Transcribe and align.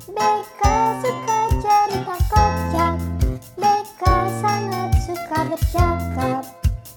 Beka 0.00 0.76
suka 1.04 1.38
cerita 1.60 2.16
kocak. 2.32 2.96
Beka 3.52 4.16
sangat 4.40 4.96
suka 5.04 5.38
bercakap. 5.44 6.44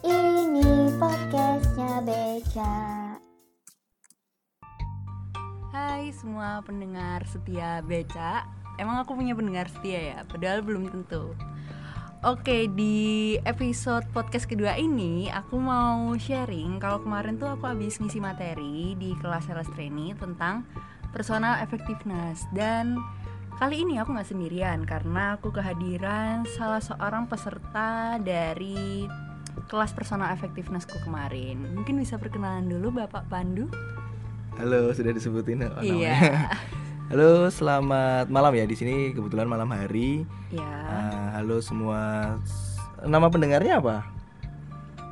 Ini 0.07 0.87
podcastnya 0.95 1.99
Beca. 1.99 2.75
Hai 5.75 6.15
semua 6.15 6.63
pendengar 6.63 7.27
setia 7.27 7.83
Beca. 7.83 8.47
Emang 8.79 9.03
aku 9.03 9.19
punya 9.19 9.35
pendengar 9.35 9.67
setia 9.67 9.99
ya? 9.99 10.19
Padahal 10.23 10.63
belum 10.63 10.87
tentu. 10.87 11.35
Oke 12.23 12.71
di 12.71 13.35
episode 13.43 14.07
podcast 14.15 14.47
kedua 14.47 14.79
ini 14.79 15.27
Aku 15.27 15.59
mau 15.59 16.07
sharing 16.15 16.79
Kalau 16.79 17.03
kemarin 17.03 17.35
tuh 17.35 17.51
aku 17.51 17.67
habis 17.67 17.99
ngisi 17.99 18.23
materi 18.23 18.95
Di 18.95 19.11
kelas 19.19 19.51
sales 19.51 19.67
training 19.75 20.15
tentang 20.15 20.63
personal 21.13 21.61
effectiveness 21.61 22.43
Dan 22.51 22.97
kali 23.61 23.85
ini 23.85 24.01
aku 24.01 24.17
nggak 24.17 24.33
sendirian 24.33 24.81
Karena 24.83 25.37
aku 25.37 25.53
kehadiran 25.53 26.43
salah 26.57 26.81
seorang 26.81 27.29
peserta 27.29 28.17
dari 28.17 29.05
kelas 29.69 29.93
personal 29.93 30.33
effectivenessku 30.33 30.97
kemarin 31.05 31.61
Mungkin 31.77 32.01
bisa 32.01 32.17
perkenalan 32.17 32.65
dulu 32.65 33.05
Bapak 33.05 33.29
Pandu 33.29 33.69
Halo, 34.57 34.93
sudah 34.93 35.13
disebutin 35.13 35.65
oh, 35.65 35.81
Iya. 35.81 36.17
Halo, 37.13 37.45
selamat 37.51 38.31
malam 38.33 38.53
ya. 38.57 38.65
Di 38.65 38.73
sini 38.73 39.13
kebetulan 39.13 39.45
malam 39.45 39.69
hari. 39.69 40.25
Ah, 40.57 41.37
halo 41.37 41.61
semua. 41.61 42.33
Nama 43.05 43.27
pendengarnya 43.29 43.77
apa? 43.77 44.07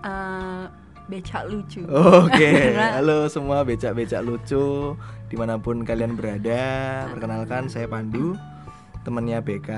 Eh, 0.01 0.65
becak 1.11 1.43
lucu. 1.51 1.83
Oke. 1.91 2.39
Karena- 2.71 2.95
Halo 2.95 3.27
semua 3.27 3.67
becak-becak 3.67 4.23
lucu 4.23 4.95
di 5.27 5.35
mana 5.35 5.59
pun 5.59 5.84
kalian 5.84 6.15
berada. 6.15 6.63
Perkenalkan 7.11 7.67
saya 7.67 7.91
Pandu, 7.91 8.39
temannya 9.03 9.43
BK. 9.43 9.70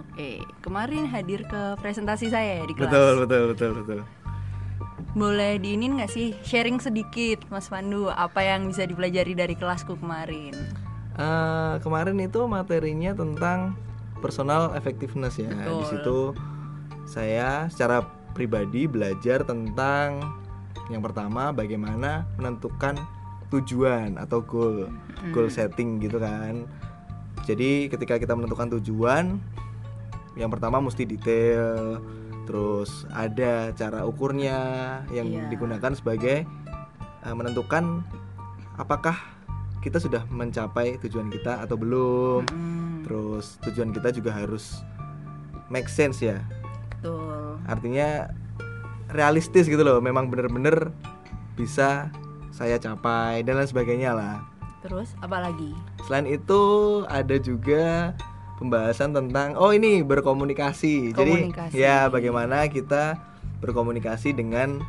Oke, 0.00 0.40
kemarin 0.64 1.04
hadir 1.04 1.44
ke 1.44 1.76
presentasi 1.84 2.32
saya 2.32 2.62
ya 2.62 2.64
di 2.64 2.72
kelas. 2.72 2.88
Betul, 2.88 3.12
betul, 3.26 3.42
betul, 3.52 3.70
betul. 3.84 4.00
Boleh 5.14 5.58
diinin 5.60 6.00
nggak 6.00 6.10
sih 6.10 6.34
sharing 6.42 6.80
sedikit, 6.80 7.44
Mas 7.46 7.70
Pandu, 7.70 8.10
apa 8.10 8.42
yang 8.42 8.66
bisa 8.66 8.82
dipelajari 8.82 9.34
dari 9.36 9.54
kelasku 9.54 9.94
kemarin? 9.98 10.54
Eh, 11.14 11.74
kemarin 11.82 12.18
itu 12.18 12.42
materinya 12.50 13.14
tentang 13.14 13.78
personal 14.18 14.74
effectiveness 14.74 15.38
ya. 15.38 15.50
Di 15.50 15.86
situ 15.86 16.34
saya 17.06 17.70
secara 17.70 18.02
pribadi 18.34 18.90
belajar 18.90 19.46
tentang 19.46 20.18
yang 20.86 21.00
pertama 21.00 21.50
bagaimana 21.50 22.28
menentukan 22.36 22.98
tujuan 23.48 24.16
atau 24.16 24.40
goal, 24.40 24.90
goal 25.30 25.48
setting 25.48 25.98
gitu 25.98 26.18
kan. 26.18 26.66
Jadi 27.44 27.86
ketika 27.88 28.16
kita 28.16 28.32
menentukan 28.32 28.72
tujuan, 28.78 29.36
yang 30.34 30.50
pertama 30.50 30.80
mesti 30.80 31.04
detail, 31.04 32.00
terus 32.44 33.04
ada 33.08 33.70
cara 33.72 34.02
ukurnya 34.02 34.58
yang 35.08 35.28
Iya. 35.28 35.48
digunakan 35.48 35.92
sebagai 35.92 36.44
eh, 37.20 37.32
menentukan 37.32 38.04
apakah 38.76 39.16
kita 39.80 39.96
sudah 39.96 40.24
mencapai 40.28 40.96
tujuan 41.00 41.28
kita 41.28 41.60
atau 41.60 41.76
belum. 41.76 42.44
Hmm, 42.48 43.00
Terus 43.04 43.60
tujuan 43.60 43.92
kita 43.92 44.08
juga 44.10 44.32
harus 44.32 44.80
make 45.68 45.88
sense 45.88 46.20
ya. 46.20 46.40
betul. 46.90 47.60
Artinya 47.64 48.32
realistis 49.14 49.70
gitu 49.70 49.80
loh. 49.86 50.02
Memang 50.02 50.26
bener-bener 50.28 50.90
bisa 51.54 52.10
saya 52.50 52.76
capai 52.82 53.46
dan 53.46 53.62
lain 53.62 53.70
sebagainya 53.70 54.12
lah. 54.12 54.42
Terus 54.82 55.14
apa 55.22 55.40
lagi? 55.40 55.72
Selain 56.04 56.26
itu 56.28 56.62
ada 57.08 57.38
juga 57.38 58.12
pembahasan 58.58 59.14
tentang 59.14 59.54
oh 59.54 59.70
ini 59.70 60.02
berkomunikasi. 60.02 61.14
Komunikasi. 61.14 61.72
Jadi 61.72 61.80
ya 61.80 62.10
bagaimana 62.10 62.66
kita 62.68 63.16
berkomunikasi 63.62 64.36
dengan 64.36 64.82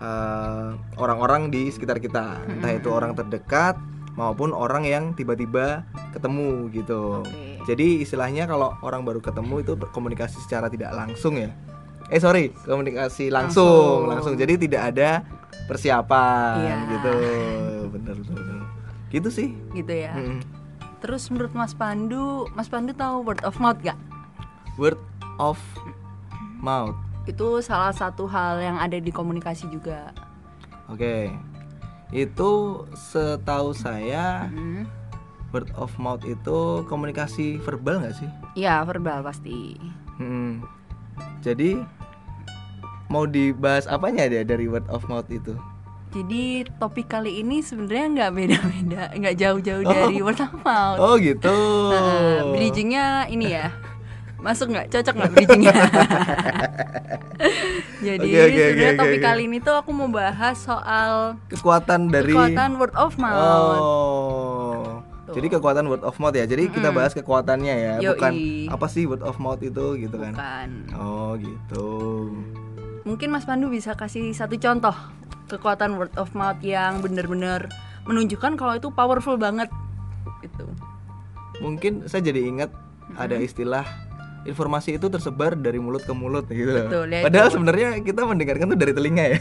eh, 0.00 0.68
orang-orang 0.98 1.54
di 1.54 1.70
sekitar 1.70 2.02
kita, 2.02 2.42
entah 2.50 2.72
itu 2.74 2.90
orang 2.90 3.14
terdekat 3.14 3.78
maupun 4.18 4.50
orang 4.50 4.82
yang 4.82 5.14
tiba-tiba 5.14 5.86
ketemu 6.10 6.66
gitu. 6.74 7.22
Oke. 7.22 7.62
Jadi 7.70 8.02
istilahnya 8.02 8.50
kalau 8.50 8.74
orang 8.82 9.06
baru 9.06 9.22
ketemu 9.22 9.62
itu 9.62 9.72
berkomunikasi 9.78 10.42
secara 10.42 10.66
tidak 10.66 10.90
langsung 10.90 11.38
ya. 11.38 11.54
Eh 12.08 12.18
sorry, 12.18 12.50
komunikasi 12.62 13.28
langsung, 13.28 14.08
Langsung. 14.08 14.32
langsung. 14.32 14.34
Jadi 14.34 14.56
tidak 14.58 14.82
ada 14.90 15.10
persiapan 15.68 16.56
Iya. 16.58 16.76
gitu. 16.90 17.12
Bener 17.90 18.16
bener 18.16 18.40
bener. 18.40 18.60
Gitu 19.08 19.28
sih. 19.28 19.48
Gitu 19.72 19.92
ya. 19.94 20.12
Mm-mm. 20.12 20.40
Terus 20.98 21.28
menurut 21.28 21.52
Mas 21.52 21.72
Pandu, 21.72 22.48
Mas 22.52 22.66
Pandu 22.66 22.90
tahu 22.90 23.22
word 23.22 23.40
of 23.42 23.56
mouth 23.56 23.78
gak? 23.78 23.94
Word 24.74 24.98
of 25.36 25.60
mouth. 26.58 26.96
Itu 27.24 27.60
salah 27.60 27.92
satu 27.92 28.24
hal 28.24 28.58
yang 28.58 28.76
ada 28.76 28.96
di 28.96 29.08
komunikasi 29.08 29.68
juga. 29.68 30.10
Oke. 30.88 31.28
Itu 32.08 32.82
setahu 32.94 33.76
saya 33.76 34.48
Hmm. 34.48 34.88
word 35.48 35.68
of 35.74 35.92
mouth 35.96 36.24
itu 36.24 36.58
komunikasi 36.84 37.60
verbal 37.60 38.00
nggak 38.00 38.16
sih? 38.16 38.28
Iya, 38.56 38.80
verbal 38.82 39.20
pasti. 39.20 39.76
Hmm. 40.16 40.64
Jadi 41.40 41.78
mau 43.08 43.24
dibahas 43.24 43.84
apanya 43.84 44.24
dia 44.26 44.42
dari 44.42 44.64
word 44.64 44.84
of 44.86 45.04
mouth 45.06 45.28
itu? 45.28 45.56
Jadi 46.08 46.64
topik 46.74 47.04
kali 47.06 47.42
ini 47.42 47.60
sebenarnya 47.60 48.06
nggak 48.08 48.32
beda-beda, 48.32 49.02
nggak 49.12 49.36
jauh-jauh 49.36 49.82
Oh. 49.82 49.90
dari 49.90 50.16
word 50.18 50.38
of 50.38 50.52
mouth. 50.58 50.98
Oh 50.98 51.14
gitu. 51.16 51.56
Nah, 51.90 52.48
bridgingnya 52.50 53.06
ini 53.26 53.52
ya, 53.52 53.68
masuk 54.38 54.70
nggak? 54.70 54.88
Cocok 54.88 55.14
nggak 55.14 55.32
bridgingnya? 55.34 55.74
Jadi 57.98 58.24
Oke, 58.24 58.40
oke, 58.40 58.56
sebenarnya 58.64 58.88
oke, 58.88 58.98
topik 58.98 59.18
oke. 59.18 59.26
kali 59.26 59.42
ini 59.44 59.58
tuh 59.58 59.74
aku 59.76 59.90
mau 59.90 60.08
bahas 60.08 60.56
soal 60.56 61.36
Kekuatan 61.48 62.08
dari 62.08 62.32
kekuatan 62.32 62.70
word 62.76 62.94
of 62.94 63.12
mouth. 63.16 63.36
Oh. 63.78 64.82
Tuh. 65.28 65.34
Jadi 65.36 65.46
kekuatan 65.50 65.84
word 65.86 66.00
of 66.02 66.16
mouth 66.16 66.32
ya. 66.32 66.48
Jadi 66.48 66.72
kita 66.72 66.88
bahas 66.88 67.12
kekuatannya 67.12 67.74
ya, 67.74 67.94
Yoi. 68.00 68.10
bukan 68.10 68.32
apa 68.72 68.86
sih 68.88 69.04
word 69.04 69.20
of 69.20 69.36
mouth 69.36 69.60
itu 69.60 70.00
gitu 70.00 70.16
kan. 70.16 70.32
Bukan. 70.32 70.68
Oh, 70.96 71.36
gitu. 71.36 71.86
Mungkin 73.08 73.32
Mas 73.32 73.48
Pandu 73.48 73.72
bisa 73.72 73.96
kasih 73.96 74.36
satu 74.36 74.60
contoh 74.60 74.92
kekuatan 75.48 75.96
word 75.96 76.12
of 76.20 76.28
mouth 76.36 76.60
yang 76.60 77.00
benar-benar 77.00 77.72
menunjukkan 78.04 78.60
kalau 78.60 78.76
itu 78.76 78.92
powerful 78.92 79.40
banget. 79.40 79.72
Gitu. 80.44 80.68
Mungkin 81.64 82.04
saya 82.04 82.20
jadi 82.20 82.44
ingat 82.44 82.68
ada 83.16 83.40
istilah 83.40 83.88
informasi 84.44 84.96
itu 84.96 85.08
tersebar 85.08 85.56
dari 85.56 85.80
mulut 85.80 86.04
ke 86.04 86.12
mulut 86.12 86.44
gitu. 86.48 86.68
loh. 86.68 86.84
Betul, 86.84 87.08
ya, 87.10 87.24
Padahal 87.24 87.48
itu. 87.48 87.54
sebenarnya 87.56 87.88
kita 88.00 88.20
mendengarkan 88.22 88.66
tuh 88.68 88.78
dari 88.78 88.92
telinga 88.92 89.24
ya. 89.24 89.38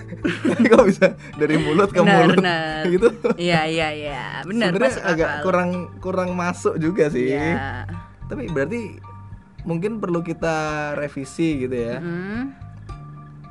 Tapi 0.50 0.64
kok 0.66 0.84
bisa 0.84 1.06
dari 1.38 1.54
mulut 1.56 1.90
ke 1.90 2.02
Benar, 2.02 2.18
mulut 2.18 2.38
benar. 2.42 2.82
gitu? 2.98 3.08
Iya 3.38 3.60
iya 3.64 3.88
iya, 3.94 4.22
benar 4.42 4.74
Sebenarnya 4.74 4.94
agak 5.06 5.30
akal. 5.30 5.42
kurang 5.46 5.70
kurang 6.02 6.30
masuk 6.34 6.74
juga 6.76 7.06
sih. 7.08 7.30
Iya. 7.30 7.86
Tapi 8.26 8.50
berarti 8.50 8.98
mungkin 9.62 10.02
perlu 10.02 10.20
kita 10.20 10.54
revisi 10.92 11.62
gitu 11.62 11.74
ya. 11.78 11.96
Hmm, 11.98 12.52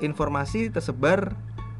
Informasi 0.04 0.68
tersebar 0.68 1.32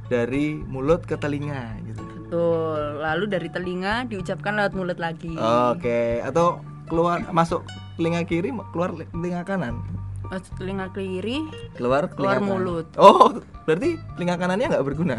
dari 0.08 0.56
mulut 0.64 1.04
ke 1.04 1.16
telinga 1.16 1.76
gitu. 1.84 2.04
betul. 2.24 2.80
Lalu 2.98 3.26
dari 3.28 3.50
telinga 3.50 4.08
diucapkan 4.08 4.56
lewat 4.56 4.74
mulut 4.74 4.96
lagi. 4.96 5.36
Oke, 5.70 6.24
atau 6.24 6.64
keluar 6.88 7.28
masuk 7.30 7.68
telinga 7.94 8.24
kiri 8.24 8.50
keluar 8.72 8.96
telinga 8.96 9.44
kanan. 9.44 9.84
Masuk 10.24 10.56
telinga 10.56 10.88
kiri 10.90 11.44
Keluar 11.76 12.08
Keluar 12.10 12.40
kanan. 12.40 12.48
mulut. 12.48 12.88
Oh, 12.96 13.38
berarti 13.64 14.00
telinga 14.16 14.36
kanannya 14.36 14.68
nggak 14.72 14.86
berguna. 14.86 15.18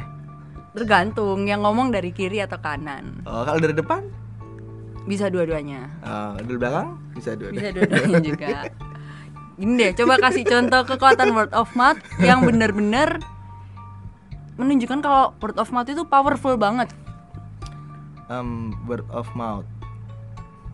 tergantung 0.75 1.47
yang 1.47 1.63
ngomong 1.63 1.95
dari 1.95 2.11
kiri 2.11 2.43
atau 2.43 2.59
kanan. 2.59 3.23
Oh, 3.23 3.47
kalau 3.47 3.63
dari 3.63 3.79
depan? 3.79 4.03
Bisa 5.07 5.31
dua-duanya. 5.31 5.87
Oh, 6.03 6.35
dari 6.35 6.57
belakang 6.57 6.99
bisa 7.15 7.39
dua. 7.39 7.53
Bisa 7.53 7.71
dua-duanya 7.71 8.19
juga. 8.25 8.49
Gini 9.55 9.75
deh, 9.77 9.91
coba 9.95 10.19
kasih 10.19 10.43
contoh 10.43 10.83
kekuatan 10.85 11.31
word 11.31 11.53
of 11.53 11.71
mouth 11.73 11.95
yang 12.19 12.43
benar-benar 12.43 13.23
menunjukkan 14.55 14.99
kalau 14.99 15.35
word 15.37 15.57
of 15.57 15.71
mouth 15.71 15.87
itu 15.87 16.03
powerful 16.05 16.55
banget. 16.57 16.91
um, 18.27 18.73
word 18.85 19.05
of 19.09 19.29
mouth. 19.33 19.67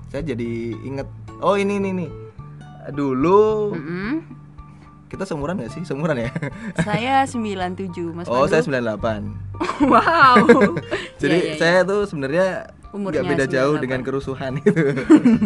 Saya 0.09 0.23
jadi 0.25 0.51
inget. 0.81 1.09
Oh 1.39 1.55
ini 1.55 1.77
ini 1.77 1.91
nih. 1.95 2.11
Dulu 2.91 3.75
Mm-mm. 3.75 4.13
kita 5.07 5.25
seumuran 5.25 5.59
gak 5.59 5.71
sih? 5.71 5.83
Seumuran 5.83 6.17
ya? 6.17 6.31
Saya 6.87 7.27
97, 7.27 7.91
Mas 8.11 8.27
oh 8.27 8.47
Pandu. 8.47 8.51
saya 8.51 8.63
98 8.63 9.29
wow. 9.93 10.37
Jadi 11.21 11.37
Iya, 11.37 11.47
iya, 11.47 11.59
saya 11.59 11.79
tuh 11.83 12.07
sebenarnya 12.07 12.47
Umurnya 12.91 13.23
nggak 13.23 13.31
beda 13.33 13.45
jauh 13.47 13.75
98. 13.79 13.85
dengan 13.87 14.01
kerusuhan 14.03 14.53
itu. 14.59 14.73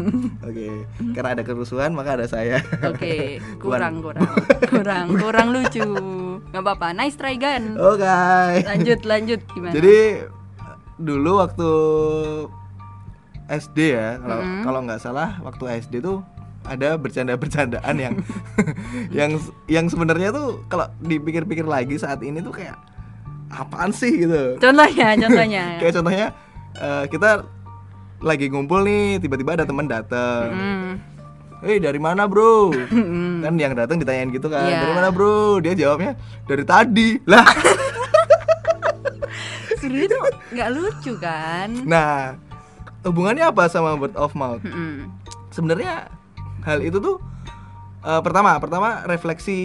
Oke, 0.48 0.68
karena 1.12 1.28
ada 1.34 1.42
kerusuhan 1.42 1.92
maka 1.92 2.16
ada 2.16 2.24
saya. 2.24 2.64
Oke, 2.82 3.36
kurang 3.62 4.00
kurang 4.00 4.24
kurang 4.64 5.06
kurang 5.22 5.48
lucu. 5.52 5.84
nggak 6.48 6.62
apa-apa. 6.62 6.88
Nice 6.92 7.14
try 7.14 7.36
Gan. 7.36 7.76
Oke. 7.76 8.08
Lanjut 8.64 9.00
lanjut 9.04 9.40
gimana? 9.50 9.72
Jadi 9.72 10.24
dulu 10.96 11.42
waktu 11.42 11.70
SD 13.44 13.78
ya 13.92 14.16
kalau 14.16 14.40
Mm-mm. 14.40 14.62
kalau 14.64 14.78
nggak 14.82 15.00
salah 15.00 15.36
waktu 15.44 15.64
SD 15.82 16.00
tuh 16.00 16.24
ada 16.64 16.96
bercanda-bercandaan 16.96 17.96
yang 17.98 18.14
yang 19.12 19.36
yang 19.68 19.84
sebenarnya 19.84 20.32
tuh 20.32 20.64
kalau 20.64 20.88
dipikir-pikir 20.98 21.60
lagi 21.60 22.00
saat 22.00 22.24
ini 22.24 22.40
tuh 22.40 22.56
kayak 22.56 22.72
apaan 23.52 23.92
sih 23.92 24.24
gitu 24.24 24.56
Contohnya, 24.56 25.12
contohnya. 25.14 25.64
kayak 25.76 25.92
contohnya 25.92 26.26
eh, 26.76 27.04
kita 27.06 27.44
lagi 28.20 28.46
ngumpul 28.46 28.80
nih 28.80 29.18
tiba-tiba 29.18 29.54
ada 29.54 29.64
teman 29.64 29.84
dateng 29.84 30.48
Hmm. 30.50 30.90
Hei 31.60 31.78
dari 31.78 31.96
mana 31.96 32.24
bro? 32.24 32.68
Hmm. 32.92 33.40
kan 33.40 33.56
yang 33.56 33.72
datang 33.72 33.96
ditanyain 33.96 34.28
gitu 34.30 34.46
kan 34.46 34.64
Iya. 34.64 34.80
dari 34.82 34.92
mana 34.94 35.08
bro? 35.08 35.58
Dia 35.58 35.72
jawabnya 35.72 36.12
dari 36.44 36.60
tadi 36.62 37.08
lah. 37.30 37.44
Sebenarnya 39.76 40.08
tuh 40.10 40.20
nggak 40.50 40.70
lucu 40.70 41.12
kan? 41.18 41.68
Nah 41.84 42.36
hubungannya 43.02 43.44
apa 43.44 43.66
sama 43.66 43.92
word 43.94 44.14
of 44.14 44.32
mouth? 44.32 44.60
Mm-mm. 44.62 45.08
Sebenarnya 45.50 46.08
hal 46.62 46.80
itu 46.80 46.96
tuh 46.96 47.20
eh, 48.02 48.20
pertama 48.20 48.56
pertama 48.56 49.04
refleksi 49.04 49.60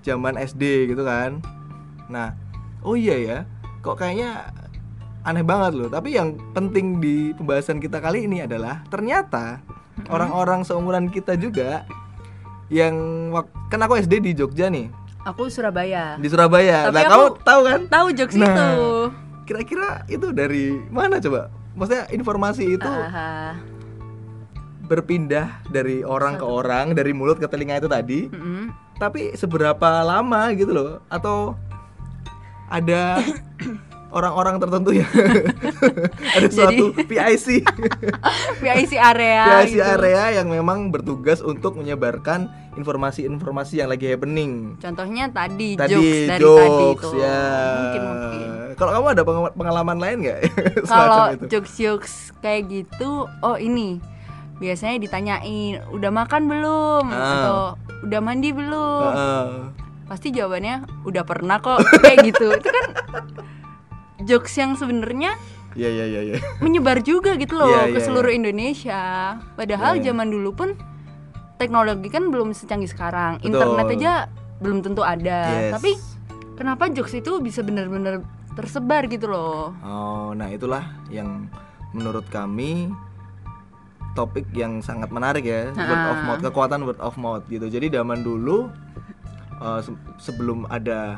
zaman 0.00 0.36
SD 0.36 0.88
gitu 0.88 1.02
kan. 1.02 1.40
Nah 2.06 2.36
oh 2.80 2.96
iya 2.96 3.16
ya 3.16 3.38
kok 3.80 3.96
kayaknya 3.96 4.52
aneh 5.22 5.42
banget 5.42 5.72
loh. 5.74 5.88
Tapi 5.88 6.14
yang 6.14 6.36
penting 6.50 6.98
di 6.98 7.32
pembahasan 7.32 7.76
kita 7.76 7.98
kali 7.98 8.24
ini 8.24 8.40
adalah 8.40 8.80
ternyata 8.86 9.60
orang-orang 10.06 10.62
seumuran 10.62 11.06
kita 11.06 11.36
juga 11.36 11.84
yang 12.68 12.94
kan 13.68 13.80
aku 13.80 13.98
SD 13.98 14.22
di 14.22 14.32
Jogja 14.32 14.66
nih 14.66 14.88
Aku 15.22 15.52
Surabaya. 15.52 16.16
di 16.16 16.26
Surabaya. 16.26 16.88
Tapi 16.88 16.96
nah, 16.96 17.04
kamu 17.06 17.26
tahu 17.42 17.60
kan? 17.62 17.80
Tahu 17.86 18.06
jokes 18.14 18.34
Nah. 18.34 18.46
itu. 18.46 18.70
Kira-kira 19.44 19.88
itu 20.06 20.30
dari 20.30 20.78
mana 20.88 21.18
coba? 21.18 21.50
Maksudnya 21.70 22.08
informasi 22.08 22.64
itu 22.72 22.88
Aha. 22.88 23.58
berpindah 24.82 25.60
dari 25.68 26.00
orang 26.00 26.34
ke 26.34 26.42
orang, 26.42 26.94
dari 26.94 27.12
mulut 27.12 27.36
ke 27.36 27.46
telinga 27.46 27.76
itu 27.76 27.86
tadi. 27.86 28.20
Mm-mm. 28.26 28.72
Tapi 28.96 29.34
seberapa 29.34 30.00
lama 30.00 30.50
gitu 30.52 30.72
loh? 30.72 30.90
Atau 31.06 31.52
ada 32.66 33.20
orang-orang 34.10 34.58
tertentu 34.58 34.90
ya? 34.92 35.06
ada 36.36 36.46
suatu 36.46 36.92
PIC, 36.94 37.46
PIC 38.62 38.92
area. 38.94 39.62
PIC 39.62 39.72
gitu. 39.72 39.82
area 39.82 40.36
yang 40.36 40.46
memang 40.46 40.88
bertugas 40.88 41.40
untuk 41.40 41.74
menyebarkan 41.74 42.46
informasi-informasi 42.72 43.78
yang 43.78 43.88
lagi 43.88 44.06
happening. 44.06 44.76
Contohnya 44.76 45.26
tadi, 45.28 45.74
Tadi 45.74 45.90
jokes 45.92 46.18
dari 46.28 46.40
jokes 46.40 46.60
tadi 46.60 46.86
itu. 46.88 47.08
ya. 47.16 47.40
Mungkin 47.76 48.02
mungkin. 48.02 48.40
Kalau 48.72 48.90
kamu 48.92 49.06
ada 49.10 49.22
pengalaman, 49.52 49.96
lain 49.98 50.16
nggak? 50.20 50.40
Kalau 50.88 51.24
itu. 51.30 51.44
jokes-jokes 51.48 52.12
kayak 52.38 52.62
gitu, 52.66 53.10
oh 53.38 53.56
ini 53.56 54.00
biasanya 54.56 54.98
ditanyain 54.98 55.80
udah 55.88 56.10
makan 56.10 56.44
belum 56.44 57.04
Ah. 57.08 57.24
atau 57.34 57.58
udah 58.02 58.20
mandi 58.20 58.50
belum. 58.50 59.04
Heeh. 59.06 59.48
Pasti 60.04 60.28
jawabannya 60.30 60.74
udah 61.02 61.22
pernah 61.22 61.58
kok 61.58 61.78
kayak 61.98 62.24
gitu. 62.26 62.50
Itu 62.52 62.68
kan 62.68 62.86
jokes 64.24 64.54
yang 64.56 64.74
sebenarnya 64.74 65.34
Iya 65.78 65.86
iya 65.86 66.04
iya 66.06 66.20
iya. 66.26 66.36
menyebar 66.64 66.98
juga 66.98 67.38
gitu 67.38 67.54
loh 67.54 67.70
Iya, 67.70 67.94
ke 67.94 67.98
iya, 68.02 68.06
seluruh 68.10 68.32
Indonesia. 68.34 69.02
Padahal 69.54 70.02
iya. 70.02 70.10
zaman 70.10 70.26
dulu 70.26 70.50
pun 70.50 70.68
teknologi 71.62 72.10
kan 72.10 72.26
belum 72.32 72.50
secanggih 72.50 72.90
sekarang. 72.90 73.38
Betul. 73.38 73.54
Internet 73.54 73.86
aja 73.94 74.12
belum 74.58 74.82
tentu 74.82 75.06
ada. 75.06 75.40
Yes. 75.46 75.72
Tapi 75.78 75.90
kenapa 76.58 76.90
jokes 76.90 77.14
itu 77.14 77.38
bisa 77.38 77.62
benar-benar 77.62 78.26
tersebar 78.58 79.06
gitu 79.06 79.30
loh? 79.30 79.70
Oh, 79.86 80.34
nah 80.34 80.50
itulah 80.50 80.82
yang 81.06 81.46
menurut 81.94 82.26
kami 82.34 82.90
topik 84.18 84.50
yang 84.50 84.82
sangat 84.82 85.14
menarik 85.14 85.46
ya, 85.46 85.70
word 85.70 86.02
of 86.10 86.18
mouth, 86.26 86.40
kekuatan 86.42 86.82
word 86.82 86.98
of 86.98 87.14
mouth 87.14 87.46
gitu. 87.46 87.70
Jadi 87.70 87.94
zaman 87.94 88.26
dulu 88.26 88.66
eh, 89.62 89.80
se- 89.86 90.02
sebelum 90.18 90.66
ada 90.66 91.14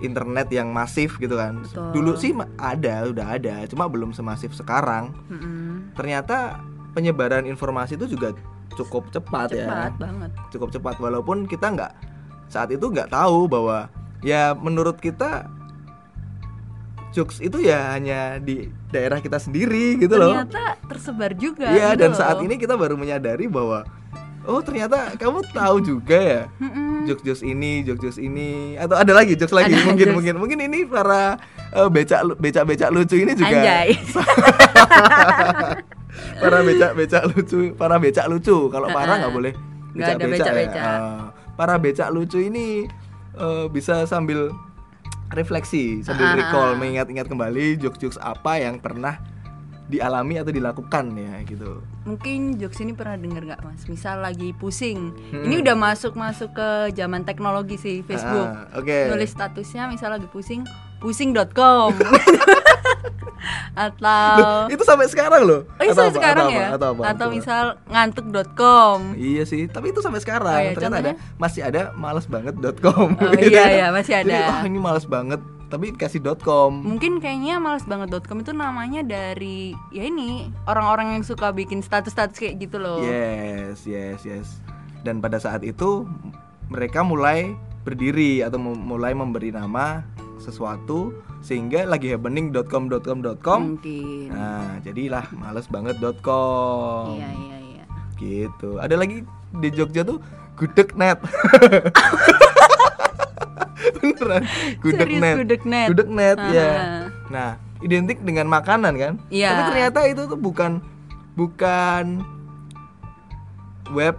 internet 0.00 0.48
yang 0.48 0.68
masif 0.70 1.16
gitu 1.16 1.36
kan. 1.36 1.62
Betul. 1.62 1.92
Dulu 1.94 2.12
sih 2.16 2.32
ada, 2.56 3.06
udah 3.06 3.26
ada, 3.36 3.64
cuma 3.68 3.86
belum 3.86 4.10
semasif 4.10 4.52
sekarang. 4.52 5.12
Mm-mm. 5.28 5.92
Ternyata 5.94 6.60
penyebaran 6.92 7.44
informasi 7.44 7.94
itu 7.94 8.16
juga 8.16 8.34
cukup 8.74 9.10
cepat, 9.10 9.50
ya. 9.52 9.66
Cepat 9.66 9.92
banget. 9.98 10.30
cukup 10.50 10.68
cepat 10.70 10.96
walaupun 10.98 11.44
kita 11.44 11.74
nggak 11.74 11.92
saat 12.46 12.70
itu 12.70 12.82
nggak 12.82 13.10
tahu 13.10 13.46
bahwa 13.46 13.90
ya 14.22 14.54
menurut 14.54 14.98
kita 14.98 15.46
jokes 17.10 17.42
itu 17.42 17.58
ya 17.58 17.90
hanya 17.94 18.38
di 18.38 18.70
daerah 18.90 19.18
kita 19.18 19.42
sendiri 19.42 19.98
gitu 19.98 20.14
loh 20.14 20.46
Ternyata 20.46 20.78
tersebar 20.86 21.34
juga. 21.34 21.66
iya 21.74 21.94
gitu 21.94 22.06
dan 22.06 22.10
saat 22.14 22.38
loh. 22.38 22.46
ini 22.46 22.54
kita 22.54 22.78
baru 22.78 22.94
menyadari 22.94 23.50
bahwa 23.50 23.82
oh 24.42 24.58
ternyata 24.58 25.14
kamu 25.14 25.38
tahu 25.48 25.76
juga 25.80 26.16
ya 26.16 26.42
jokes-jokes 27.02 27.42
ini 27.42 27.82
jokes-jokes 27.82 28.18
ini 28.18 28.74
atau 28.74 28.94
ada 28.94 29.10
lagi 29.10 29.34
jokes 29.34 29.50
lagi 29.50 29.70
Ada 29.70 29.84
mungkin 29.84 30.06
jokes. 30.06 30.14
mungkin 30.16 30.34
mungkin 30.38 30.58
ini 30.62 30.78
para 30.82 31.38
eh, 31.70 31.88
becak 31.88 32.20
lu- 32.22 32.34
becak-becak 32.34 32.88
lucu 32.88 33.14
ini 33.16 33.32
juga 33.32 33.54
Anjay. 33.54 33.88
para 36.40 36.58
becak 36.60 36.90
becak 36.94 37.22
lucu 37.26 37.56
para 37.74 37.94
becak 37.96 38.26
lucu 38.26 38.56
kalau 38.68 38.86
parah 38.88 39.16
nggak 39.18 39.32
boleh 39.32 39.52
Nggak 39.90 40.08
ada 40.14 40.24
becak-becak. 40.24 40.76
ya. 40.76 40.88
Ah, 40.88 41.20
para 41.54 41.74
becak 41.76 42.08
lucu 42.08 42.38
ini 42.38 42.86
eh, 43.34 43.64
bisa 43.68 44.04
sambil 44.04 44.48
refleksi 45.30 46.00
sambil 46.00 46.26
Ah. 46.26 46.34
recall 46.36 46.68
mengingat-ingat 46.74 47.26
kembali 47.26 47.76
jokes-jokes 47.76 48.16
apa 48.16 48.58
yang 48.58 48.78
pernah 48.78 49.18
dialami 49.90 50.38
atau 50.38 50.48
dilakukan 50.48 51.04
ya 51.12 51.42
gitu 51.42 51.82
Mungkin 52.00 52.56
jokes 52.56 52.78
ini 52.78 52.90
pernah 52.90 53.12
denger 53.14 53.42
nggak 53.44 53.60
mas? 53.60 53.84
Misal 53.84 54.18
lagi 54.20 54.50
pusing. 54.52 55.12
Hmm. 55.28 55.44
Ini 55.44 55.60
udah 55.60 55.74
masuk 55.74 56.14
masuk 56.14 56.50
ke 56.50 56.68
zaman 56.94 57.22
teknologi 57.22 57.76
sih 57.76 58.00
Facebook. 58.00 58.46
Ah, 58.46 58.72
oke 58.72 59.10
Nulis 59.10 59.28
statusnya 59.28 59.84
misal 59.86 60.08
lagi 60.10 60.24
pusing, 60.24 60.64
pusing.com. 60.98 61.92
atau 63.72 64.36
Loh, 64.36 64.68
itu 64.68 64.82
sampai 64.82 65.06
sekarang 65.06 65.42
loh 65.42 65.64
Oh, 65.70 65.82
itu 65.82 65.90
Atau 65.90 65.96
sampai 65.98 66.08
apa? 66.08 66.18
sekarang 66.18 66.44
Atau 66.44 66.50
apa? 66.50 66.60
ya? 66.60 66.68
atau 66.70 66.88
apa 66.90 67.02
Atau 67.06 67.26
Coba. 67.26 67.34
misal 67.34 67.64
ngantuk.com. 67.86 68.98
Iya 69.14 69.42
sih, 69.44 69.62
tapi 69.66 69.86
itu 69.90 70.00
sampai 70.00 70.20
sekarang 70.20 70.52
Oh 70.52 70.60
iya, 70.62 70.72
ternyata 70.72 70.96
ada 70.98 71.10
contohnya? 71.10 71.14
masih 71.36 71.60
ada 71.62 71.82
malesbanget.com. 71.94 73.08
Oh, 73.14 73.32
iya, 73.34 73.64
iya, 73.76 73.86
masih 73.90 74.12
Jadi, 74.14 74.28
ada. 74.30 74.40
wah 74.46 74.60
ini 74.62 74.78
males 74.78 75.04
banget, 75.04 75.40
tapi 75.70 75.94
kasih 75.94 76.18
.com. 76.36 76.74
Mungkin 76.74 77.22
kayaknya 77.22 77.56
malesbanget.com 77.56 78.42
itu 78.42 78.52
namanya 78.52 79.00
dari 79.00 79.72
ya 79.88 80.02
ini 80.02 80.50
orang-orang 80.66 81.14
yang 81.16 81.24
suka 81.24 81.54
bikin 81.54 81.80
status-status 81.80 82.36
kayak 82.36 82.58
gitu 82.60 82.76
loh. 82.76 82.98
Yes, 83.00 83.86
yes, 83.86 84.26
yes. 84.26 84.58
Dan 85.00 85.22
pada 85.22 85.38
saat 85.38 85.62
itu 85.62 86.04
mereka 86.68 87.00
mulai 87.00 87.54
berdiri 87.80 88.42
atau 88.42 88.60
mu- 88.60 88.76
mulai 88.76 89.16
memberi 89.16 89.48
nama 89.48 90.04
sesuatu 90.36 91.14
sehingga 91.40 91.84
lagi 91.84 92.10
happening.com.com.com. 92.10 93.60
Mungkin. 93.78 94.28
Nah, 94.28 94.76
jadilah 94.82 95.24
malesbanget.com. 95.32 97.16
Iya 97.16 97.28
iya 97.30 97.56
iya. 97.62 97.84
Gitu. 98.18 98.76
Ada 98.76 98.98
lagi 98.98 99.24
di 99.56 99.68
Jogja 99.72 100.02
tuh 100.02 100.20
gudegnet. 100.58 101.16
Beneran, 104.20 104.42
gudegnet. 104.84 105.08
Serius 105.08 105.38
gudegnet. 105.40 105.86
Gudegnet, 105.88 106.38
ya. 106.52 106.70
Ah. 106.70 107.04
Nah, 107.32 107.50
identik 107.80 108.20
dengan 108.20 108.46
makanan 108.46 108.92
kan? 109.00 109.12
Iya. 109.32 109.48
Tapi 109.50 109.62
ternyata 109.72 109.98
itu 110.06 110.22
tuh 110.28 110.38
bukan 110.38 110.84
bukan 111.34 112.20
web 113.90 114.16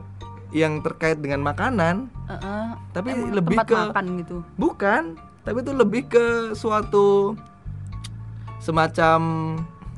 yang 0.52 0.84
terkait 0.84 1.16
dengan 1.16 1.40
makanan, 1.40 2.12
Heeh. 2.28 2.66
tapi 2.92 3.16
Emang 3.16 3.32
lebih 3.32 3.56
ke 3.64 3.72
makan 3.72 4.06
gitu. 4.20 4.38
bukan, 4.60 5.16
tapi 5.48 5.64
itu 5.64 5.72
lebih 5.72 6.12
ke 6.12 6.26
suatu 6.52 7.40
semacam 8.60 9.20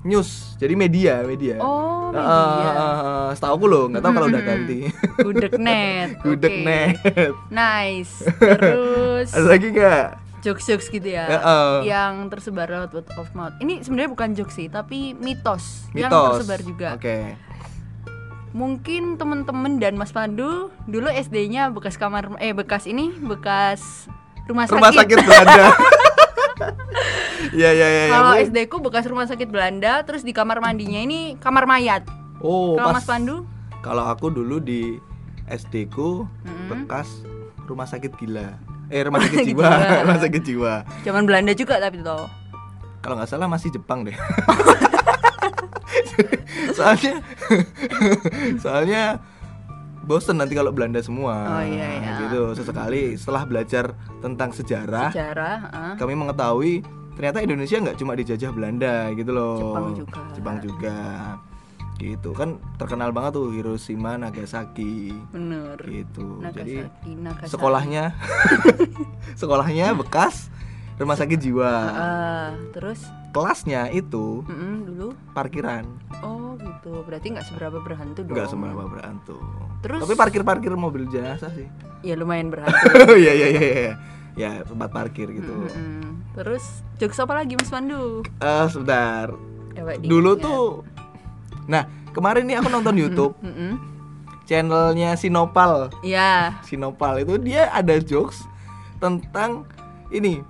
news. 0.05 0.53
Jadi 0.61 0.77
media, 0.77 1.25
media. 1.25 1.57
Oh, 1.57 2.13
media. 2.13 2.21
ah, 2.21 2.69
ah, 2.77 3.27
setahu 3.33 3.53
aku 3.57 3.65
loh, 3.65 3.83
nggak 3.89 4.03
tahu 4.05 4.13
kalau 4.13 4.27
udah 4.29 4.43
ganti. 4.45 4.79
Gudegnet. 5.17 6.07
oke. 6.21 6.21
Gudegnet. 6.21 6.95
Nice. 7.49 8.13
Terus 8.37 9.01
Ada 9.31 9.47
lagi 9.47 9.67
nggak? 9.71 10.05
jokes-jokes 10.43 10.91
gitu 10.91 11.07
ya. 11.07 11.23
Heeh. 11.23 11.87
Yang 11.87 12.13
tersebar 12.35 12.67
lewat 12.67 12.91
word 12.91 13.07
of 13.15 13.31
mouth. 13.31 13.55
Ini 13.63 13.79
sebenarnya 13.79 14.11
bukan 14.11 14.29
jokes 14.35 14.59
sih, 14.59 14.67
tapi 14.67 15.15
mitos, 15.15 15.87
yang 15.95 16.11
Mitos. 16.11 16.43
tersebar 16.43 16.59
juga. 16.59 16.89
Oke. 16.99 17.39
Mungkin 18.51 19.15
temen-temen 19.17 19.81
dan 19.81 19.97
Mas 19.97 20.11
Pandu 20.13 20.69
dulu 20.85 21.09
SD-nya 21.09 21.73
bekas 21.73 21.97
kamar 21.97 22.37
eh 22.37 22.53
bekas 22.53 22.85
ini 22.85 23.09
bekas 23.09 24.05
rumah 24.45 24.69
sakit. 24.69 24.77
Rumah 24.77 24.91
sakit 24.93 25.17
Belanda. 25.23 25.65
Iya 27.53 27.69
iya 27.69 27.87
iya. 27.87 28.03
iya. 28.07 28.13
Kalau 28.13 28.31
Bu. 28.33 28.39
SD 28.39 28.57
ku 28.65 28.77
bekas 28.79 29.05
rumah 29.05 29.27
sakit 29.27 29.49
Belanda, 29.51 30.01
terus 30.07 30.25
di 30.25 30.31
kamar 30.31 30.57
mandinya 30.57 30.97
ini 30.97 31.35
kamar 31.37 31.67
mayat. 31.67 32.01
Oh, 32.39 32.73
Kalau 32.79 32.89
pas. 32.89 33.03
Mas 33.03 33.05
Pandu? 33.05 33.45
Kalau 33.83 34.07
aku 34.07 34.31
dulu 34.31 34.57
di 34.57 34.97
SD 35.45 35.91
ku 35.91 36.23
Mm-mm. 36.45 36.71
bekas 36.71 37.21
rumah 37.67 37.85
sakit 37.85 38.15
gila. 38.15 38.57
Eh 38.93 39.01
rumah 39.09 39.25
sakit 39.25 39.49
jiwa, 39.49 39.69
rumah 40.05 40.19
sakit 40.21 40.41
jiwa. 40.45 40.73
Zaman 41.01 41.25
Belanda 41.27 41.57
juga 41.57 41.81
tapi 41.81 41.97
toh. 42.05 42.29
Kalau 43.01 43.17
nggak 43.17 43.29
salah 43.29 43.49
masih 43.49 43.73
Jepang 43.73 44.05
deh. 44.05 44.13
soalnya 46.77 47.21
soalnya 48.57 49.03
bosen 50.03 50.41
nanti 50.41 50.57
kalau 50.57 50.73
Belanda 50.73 50.99
semua 50.99 51.61
Oh, 51.61 51.63
iya, 51.63 51.87
iya. 52.01 52.11
gitu 52.27 52.51
sesekali 52.57 53.13
setelah 53.15 53.45
belajar 53.45 53.93
tentang 54.19 54.49
sejarah 54.51 55.13
sejarah 55.13 55.57
ah. 55.69 55.93
kami 55.95 56.17
mengetahui 56.17 56.81
ternyata 57.13 57.45
Indonesia 57.45 57.77
nggak 57.77 57.97
cuma 58.01 58.17
dijajah 58.17 58.51
Belanda 58.51 59.13
gitu 59.13 59.31
loh 59.31 59.57
Jepang 59.77 59.87
juga. 59.95 60.21
Jepang 60.33 60.57
juga 60.59 60.97
gitu. 62.03 62.35
Kan 62.35 62.59
terkenal 62.75 63.15
banget 63.15 63.39
tuh 63.39 63.55
Hiroshima 63.55 64.19
Nagasaki. 64.19 65.15
Bener. 65.31 65.79
Gitu. 65.79 66.43
Jadi 66.51 66.83
Nagasaki, 66.83 67.11
Nagasaki. 67.15 67.51
sekolahnya 67.55 68.03
sekolahnya 69.41 69.87
bekas 69.95 70.51
rumah 70.99 71.17
sakit 71.17 71.39
jiwa. 71.39 71.71
Ah, 71.89 72.49
terus? 72.75 73.01
Kelasnya 73.33 73.89
itu 73.89 74.45
mm-mm, 74.45 74.73
dulu? 74.85 75.07
parkiran. 75.33 75.87
Oh 76.21 76.53
gitu. 76.61 77.01
Berarti 77.01 77.33
nggak 77.33 77.47
seberapa 77.49 77.81
berhantu 77.81 78.21
dong. 78.21 78.35
nggak 78.37 78.49
seberapa 78.51 78.83
berhantu. 78.85 79.37
Terus? 79.81 79.99
tapi 80.05 80.13
parkir 80.15 80.41
parkir 80.45 80.71
mobil 80.77 81.09
jenazah 81.09 81.49
sih. 81.51 81.65
Ya 82.05 82.13
lumayan 82.13 82.53
berhantu. 82.53 82.77
Iya 83.23 83.31
iya 83.33 83.47
iya 83.49 83.61
iya 83.63 83.93
ya 84.33 84.51
tempat 84.65 84.89
parkir 84.89 85.29
gitu. 85.29 85.53
Mm-mm. 85.53 86.25
terus 86.33 86.81
jokes 86.97 87.21
apa 87.21 87.37
lagi 87.37 87.53
Mas 87.53 87.69
Pandu? 87.69 88.25
Eh 88.41 88.65
sebentar. 88.69 89.29
Coba 89.73 89.91
dulu 90.01 90.33
diingat. 90.37 90.45
tuh 90.45 90.65
nah 91.65 91.83
kemarin 92.11 92.43
nih 92.43 92.57
aku 92.57 92.67
nonton 92.67 92.95
YouTube 93.01 93.33
channelnya 94.43 95.15
Sinopal 95.15 95.87
ya 96.01 96.59
Sinopal 96.61 97.21
itu 97.21 97.37
dia 97.37 97.69
ada 97.69 97.95
jokes 97.97 98.43
tentang 98.97 99.63
ini 100.09 100.43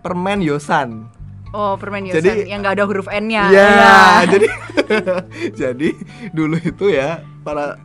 permen 0.00 0.38
Yosan 0.40 1.06
oh 1.50 1.74
permen 1.74 2.04
Yosan 2.04 2.22
Jadi- 2.22 2.46
yang 2.46 2.60
nggak 2.60 2.76
ada 2.76 2.84
huruf 2.84 3.06
N-nya 3.08 3.50
Iya, 3.50 3.66
Iya. 3.66 3.94
jadi 4.32 4.48
jadi 5.60 5.88
dulu 6.30 6.56
itu 6.58 6.86
ya 6.88 7.22
para 7.42 7.78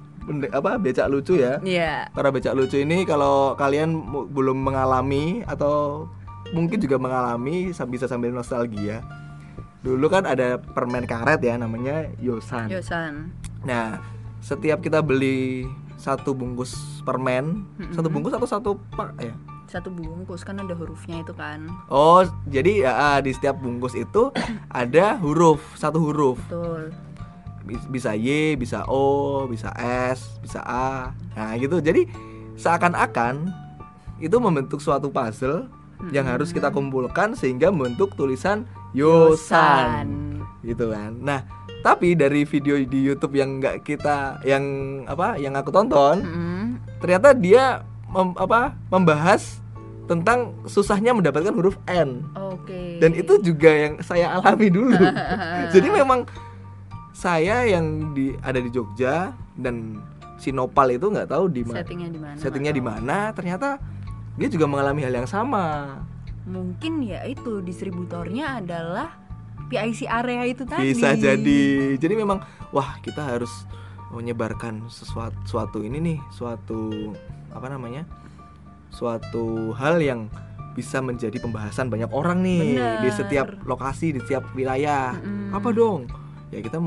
apa 0.53 0.77
becak 0.77 1.09
lucu 1.09 1.33
ya. 1.35 1.57
Iya. 1.59 2.07
Para 2.13 2.29
becak 2.29 2.53
lucu 2.53 2.77
ini 2.77 3.03
kalau 3.03 3.57
kalian 3.57 3.99
belum 4.29 4.53
mengalami 4.53 5.41
atau 5.43 6.07
mungkin 6.53 6.77
juga 6.77 6.95
mengalami 6.95 7.73
sa- 7.73 7.89
bisa 7.89 8.05
sambil 8.05 8.29
nostalgia. 8.29 9.01
Dulu 9.81 10.05
kan 10.07 10.23
ada 10.23 10.57
permen 10.57 11.03
karet 11.03 11.41
ya 11.41 11.57
namanya 11.57 12.05
Yosan. 12.17 12.69
Yosan 12.69 13.33
Nah, 13.61 13.97
setiap 14.37 14.79
kita 14.79 15.01
beli 15.01 15.65
satu 15.95 16.33
bungkus 16.33 16.73
permen, 17.01 17.65
satu 17.91 18.09
bungkus 18.09 18.33
atau 18.33 18.49
satu 18.49 18.69
pak 18.91 19.13
ya? 19.17 19.33
satu 19.67 19.87
bungkus 19.87 20.43
kan 20.43 20.59
ada 20.59 20.75
hurufnya 20.75 21.23
itu 21.23 21.31
kan 21.31 21.63
Oh, 21.87 22.19
jadi 22.43 22.83
ya 22.83 22.91
ah, 22.91 23.17
di 23.17 23.31
setiap 23.31 23.55
bungkus 23.55 23.95
itu 23.95 24.27
ada 24.73 25.15
huruf, 25.15 25.63
satu 25.75 26.01
huruf. 26.01 26.35
betul 26.43 26.91
Bis- 27.63 27.87
bisa 27.87 28.11
Y, 28.11 28.59
bisa 28.59 28.83
O, 28.83 29.45
bisa 29.47 29.71
S, 30.11 30.41
bisa 30.41 30.59
A. 30.59 31.15
Nah, 31.31 31.55
gitu. 31.55 31.79
Jadi 31.79 32.03
seakan-akan 32.57 33.47
itu 34.19 34.35
membentuk 34.37 34.83
suatu 34.83 35.07
puzzle 35.07 35.69
yang 36.09 36.25
harus 36.25 36.51
kita 36.51 36.67
kumpulkan 36.67 37.31
sehingga 37.31 37.69
membentuk 37.69 38.11
tulisan 38.13 38.65
Yosan. 38.93 40.07
Gitu 40.61 40.91
kan. 40.91 41.11
Nah, 41.17 41.43
tapi 41.81 42.13
dari 42.13 42.45
video 42.45 42.77
di 42.77 42.99
YouTube 43.01 43.33
yang 43.33 43.57
nggak 43.57 43.81
kita 43.81 44.39
yang 44.45 44.63
apa 45.09 45.35
yang 45.41 45.57
aku 45.57 45.73
tonton, 45.73 46.21
Mm-mm. 46.21 46.63
ternyata 47.01 47.33
dia 47.33 47.81
mem- 48.05 48.37
apa 48.37 48.77
membahas 48.93 49.57
tentang 50.05 50.53
susahnya 50.67 51.15
mendapatkan 51.15 51.55
huruf 51.55 51.79
N. 51.87 52.27
oke 52.35 52.99
Dan 52.99 53.15
itu 53.15 53.39
juga 53.41 53.71
yang 53.71 53.93
saya 54.03 54.35
alami 54.35 54.67
dulu. 54.69 54.93
Jadi 55.73 55.87
memang 55.87 56.27
saya 57.15 57.63
yang 57.65 58.11
di 58.11 58.35
ada 58.43 58.59
di 58.59 58.69
Jogja 58.69 59.31
dan 59.55 59.97
Sinopal 60.41 60.97
itu 60.97 61.05
nggak 61.05 61.29
tahu 61.29 61.53
di 61.53 61.61
mana 61.61 61.79
settingnya 61.79 62.09
di 62.09 62.19
mana 62.19 62.35
settingnya 62.37 62.73
di 62.73 62.83
mana. 62.83 63.17
Ternyata 63.31 63.77
dia 64.35 64.47
juga 64.49 64.65
mengalami 64.67 65.01
hal 65.05 65.13
yang 65.13 65.29
sama. 65.29 65.97
Mungkin 66.45 67.05
ya 67.05 67.21
itu 67.27 67.61
distributornya 67.61 68.61
adalah 68.63 69.17
PIC 69.71 70.09
area 70.09 70.43
itu 70.49 70.67
tadi 70.67 70.91
Bisa 70.91 71.15
jadi. 71.15 71.95
Jadi 71.95 72.13
memang 72.17 72.43
wah 72.75 72.99
kita 72.99 73.23
harus 73.23 73.51
menyebarkan 74.11 74.91
sesuatu 74.91 75.37
suatu 75.47 75.79
ini 75.79 75.97
nih, 76.03 76.17
suatu 76.35 77.15
apa 77.55 77.71
namanya? 77.71 78.03
Suatu 78.91 79.71
hal 79.79 80.03
yang 80.03 80.27
bisa 80.75 80.99
menjadi 81.03 81.35
pembahasan 81.39 81.91
banyak 81.91 82.11
orang 82.11 82.43
nih 82.43 82.79
di 83.03 83.07
Bener. 83.07 83.15
setiap 83.15 83.47
lokasi, 83.67 84.15
di 84.15 84.19
setiap 84.23 84.51
wilayah. 84.55 85.15
Mm-mm. 85.15 85.55
Apa 85.55 85.71
dong? 85.71 86.07
Ya 86.51 86.59
kita 86.59 86.79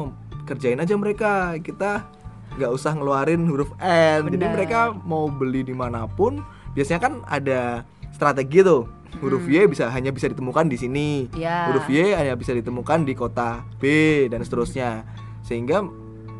kerjain 0.44 0.80
aja 0.80 0.92
mereka. 0.96 1.56
Kita 1.60 2.04
nggak 2.60 2.70
usah 2.72 2.92
ngeluarin 2.96 3.48
huruf 3.48 3.72
N. 3.80 4.28
Jadi 4.28 4.36
Bener. 4.40 4.52
mereka 4.52 4.92
mau 4.92 5.28
beli 5.32 5.64
di 5.64 5.72
mana 5.72 6.04
pun, 6.04 6.44
biasanya 6.76 7.00
kan 7.00 7.14
ada 7.28 7.84
strategi 8.12 8.60
tuh. 8.60 8.84
Huruf 9.22 9.46
Y 9.46 9.66
bisa 9.70 9.90
hanya 9.90 10.10
bisa 10.10 10.26
ditemukan 10.30 10.66
di 10.66 10.76
sini. 10.78 11.08
Ya 11.34 11.70
huruf 11.70 11.86
Y 11.90 12.14
hanya 12.14 12.34
bisa 12.34 12.54
ditemukan 12.54 13.06
di 13.06 13.14
kota 13.14 13.62
B 13.78 13.84
dan 14.30 14.42
seterusnya. 14.42 15.04
Sehingga 15.44 15.84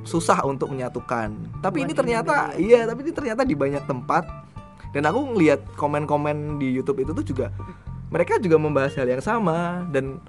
susah 0.04 0.44
untuk 0.44 0.72
menyatukan. 0.72 1.60
Tapi 1.60 1.82
Buat 1.82 1.86
ini 1.86 1.92
ini 1.92 1.94
ternyata 1.94 2.34
iya 2.58 2.84
tapi 2.84 3.08
ini 3.08 3.12
ternyata 3.12 3.42
di 3.46 3.54
banyak 3.56 3.84
tempat. 3.84 4.24
Dan 4.94 5.10
aku 5.10 5.34
ngelihat 5.34 5.74
komen-komen 5.74 6.62
di 6.62 6.70
YouTube 6.70 7.02
itu 7.02 7.10
tuh 7.10 7.26
juga 7.26 7.50
mereka 8.14 8.38
juga 8.38 8.56
membahas 8.62 8.94
hal 8.94 9.10
yang 9.10 9.22
sama. 9.24 9.86
Dan 9.90 10.22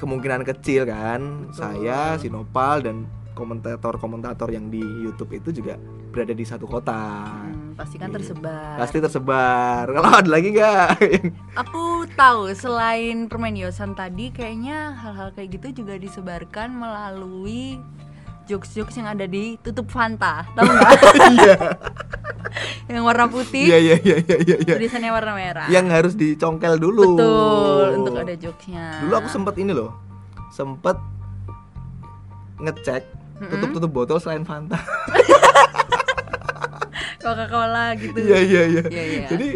kemungkinan 0.00 0.48
kecil 0.48 0.88
kan 0.88 1.52
Betul. 1.52 1.60
saya 1.60 2.16
Sinopal 2.16 2.80
dan 2.80 3.04
komentator-komentator 3.36 4.52
yang 4.52 4.68
di 4.68 4.80
YouTube 4.80 5.32
itu 5.36 5.62
juga 5.62 5.80
berada 6.10 6.34
di 6.34 6.44
satu 6.44 6.66
kota. 6.68 7.24
Hmm, 7.24 7.49
pasti 7.80 7.96
kan 7.96 8.12
Iya. 8.12 8.16
tersebar 8.20 8.76
pasti 8.76 8.96
tersebar 9.00 9.84
kalau 9.88 10.10
ada 10.12 10.28
lagi 10.28 10.52
nggak 10.52 10.88
Aku 11.64 12.04
tahu 12.12 12.52
selain 12.52 13.24
permen 13.24 13.56
Yosan 13.56 13.96
tadi 13.96 14.28
kayaknya 14.28 14.92
hal-hal 15.00 15.32
kayak 15.32 15.56
gitu 15.56 15.80
juga 15.80 15.96
disebarkan 15.96 16.76
melalui 16.76 17.80
jokes-jokes 18.44 19.00
yang 19.00 19.08
ada 19.08 19.24
di 19.30 19.54
tutup 19.62 19.86
Fanta, 19.88 20.42
tahu 20.58 20.66
nggak? 20.66 20.92
iya 21.38 21.56
yang 22.90 23.06
warna 23.06 23.30
putih, 23.30 23.62
iya 23.62 23.78
iya 23.78 23.96
iya 24.02 24.16
iya 24.26 24.36
iya, 24.42 24.56
iya. 24.58 24.74
tulisannya 24.74 25.10
warna 25.14 25.32
merah. 25.38 25.66
yang 25.70 25.86
harus 25.86 26.18
dicongkel 26.18 26.74
dulu. 26.82 27.14
betul 27.14 27.86
untuk 28.02 28.14
ada 28.18 28.34
jokesnya. 28.34 29.06
Dulu 29.06 29.12
aku 29.22 29.28
sempet 29.30 29.54
ini 29.62 29.70
loh, 29.70 29.94
sempet 30.50 30.98
ngecek 32.58 33.06
tutup-tutup 33.38 33.90
botol 33.94 34.18
selain 34.18 34.42
Fanta. 34.42 34.82
Gitu. 37.94 38.16
Iya 38.16 38.38
iya 38.40 38.62
iya. 38.66 38.82
Iya, 38.84 39.02
iya. 39.04 39.26
Jadi 39.26 39.48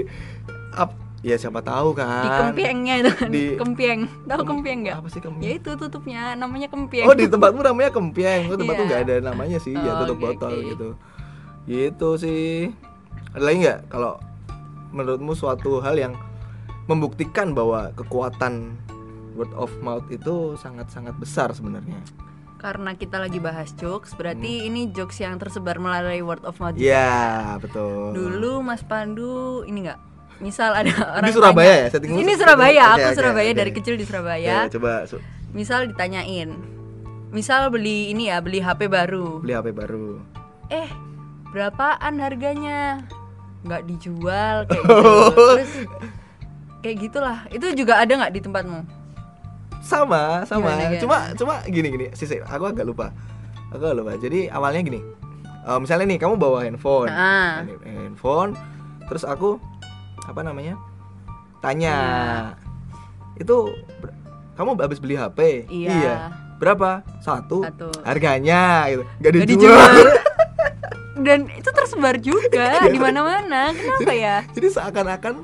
ap- 0.73 0.99
ya 1.21 1.35
siapa 1.35 1.61
tahu 1.61 1.93
kan. 1.93 2.21
di 2.21 2.31
kempiengnya 2.31 2.95
itu 2.99 3.11
kan, 3.11 3.29
Di- 3.29 3.57
kempieng. 3.61 4.01
Tahu 4.25 4.39
Kem- 4.39 4.49
kempieng 4.51 4.79
nggak? 4.83 4.97
Apa 4.97 5.09
sih 5.09 5.19
Ya 5.19 5.25
kempieng? 5.25 5.53
itu 5.57 5.71
tutupnya 5.75 6.23
namanya 6.35 6.69
kempieng. 6.69 7.05
Oh 7.05 7.13
di 7.13 7.27
tempatmu 7.27 7.61
namanya 7.61 7.91
kempieng, 7.91 8.43
oh 8.47 8.55
tempatku 8.55 8.83
Iya. 8.83 8.89
nggak 8.89 9.03
ada 9.03 9.15
namanya 9.25 9.59
sih, 9.59 9.73
ya 9.73 9.91
Oh, 9.91 9.99
tutup 10.03 10.17
oke, 10.17 10.25
botol 10.27 10.53
oke. 10.53 10.67
gitu. 10.69 10.89
Gitu 11.65 12.09
sih. 12.19 12.69
Ada 13.31 13.43
lagi 13.43 13.59
nggak 13.61 13.81
kalau 13.89 14.21
menurutmu 14.91 15.33
suatu 15.33 15.81
hal 15.81 15.97
yang 15.97 16.15
membuktikan 16.85 17.51
bahwa 17.51 17.91
kekuatan 17.93 18.77
word 19.33 19.51
of 19.55 19.73
mouth 19.81 20.05
itu 20.09 20.55
sangat-sangat 20.55 21.17
besar 21.17 21.51
sebenarnya? 21.51 21.99
Karena 22.65 22.97
kita 22.97 23.21
lagi 23.21 23.37
bahas 23.39 23.77
jokes, 23.77 24.17
berarti 24.17 24.65
ini 24.65 24.89
jokes 24.89 25.21
yang 25.21 25.37
tersebar 25.37 25.77
melalui 25.77 26.25
word 26.25 26.41
of 26.43 26.57
mouth. 26.57 26.73
Iya, 26.75 27.61
betul. 27.61 28.17
Dulu 28.17 28.65
Mas 28.65 28.81
Pandu 28.81 29.61
ini 29.63 29.85
enggak 29.85 30.01
misal 30.41 30.73
ada 30.73 30.89
orang 31.15 31.29
Surabaya 31.31 31.93
tanya- 31.93 32.09
ya? 32.09 32.17
Ini 32.17 32.33
Sur- 32.33 32.41
Surabaya 32.43 32.83
Oke, 32.83 32.89
aku 32.91 33.07
oke, 33.07 33.15
Surabaya 33.15 33.51
oke. 33.51 33.59
dari 33.61 33.71
kecil 33.71 33.95
di 33.95 34.03
Surabaya 34.03 34.55
Ya, 34.59 34.61
coba 34.67 35.05
su- 35.05 35.21
misal 35.53 35.87
ditanyain 35.87 36.51
misal 37.31 37.69
beli 37.69 38.11
ini 38.11 38.27
ya 38.27 38.39
beli 38.39 38.59
HP 38.59 38.89
baru 38.89 39.39
beli 39.39 39.53
HP 39.53 39.71
baru. 39.71 40.19
eh 40.69 40.91
berapaan 41.51 42.19
harganya 42.19 43.07
nggak 43.63 43.87
dijual 43.87 44.67
kayak 44.67 44.83
gitu 44.83 45.07
terus 45.55 45.73
kayak 46.81 46.97
gitulah 47.01 47.39
itu 47.49 47.67
juga 47.75 47.95
ada 47.97 48.13
nggak 48.13 48.33
di 48.33 48.41
tempatmu 48.41 48.81
Sama, 49.85 50.43
sama. 50.45 50.73
Gimana, 50.73 50.83
gimana? 50.89 50.99
Cuma 50.99 51.17
cuma 51.35 51.55
gini 51.67 51.89
gini, 51.89 52.07
sisi 52.13 52.41
aku 52.41 52.65
agak 52.67 52.83
lupa. 52.83 53.13
Aku 53.69 53.85
agak 53.85 53.97
lupa. 53.97 54.13
Jadi 54.17 54.49
awalnya 54.49 54.81
gini. 54.83 55.01
eh, 55.63 55.79
misalnya 55.79 56.05
nih 56.07 56.19
kamu 56.19 56.35
bawa 56.35 56.61
handphone. 56.63 57.09
Ah. 57.09 57.61
Hand- 57.61 57.85
Handphone 57.85 58.51
terus 59.05 59.23
aku 59.23 59.61
apa 60.23 60.41
namanya? 60.41 60.77
Tanya. 61.61 61.97
Itu 63.35 63.73
ber- 63.99 64.13
kamu 64.55 64.77
habis 64.79 64.97
beli 64.99 65.15
HP? 65.15 65.65
Iya. 65.67 66.33
Berapa? 66.55 67.01
Satu. 67.19 67.61
Satu. 67.63 67.89
Harganya 68.03 68.89
gitu. 68.89 69.03
Gak 69.19 69.31
nggak 69.31 69.49
dijual. 69.49 69.73
dijual 69.73 70.09
dan 71.25 71.47
itu 71.49 71.71
tersebar 71.71 72.17
juga 72.17 72.85
di 72.85 72.99
mana-mana 72.99 73.71
kenapa 73.71 74.13
ya 74.13 74.37
Jadi 74.51 74.67
seakan-akan 74.69 75.35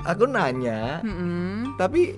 aku 0.00 0.24
nanya, 0.24 1.00
Mm-mm. 1.00 1.74
tapi 1.74 2.14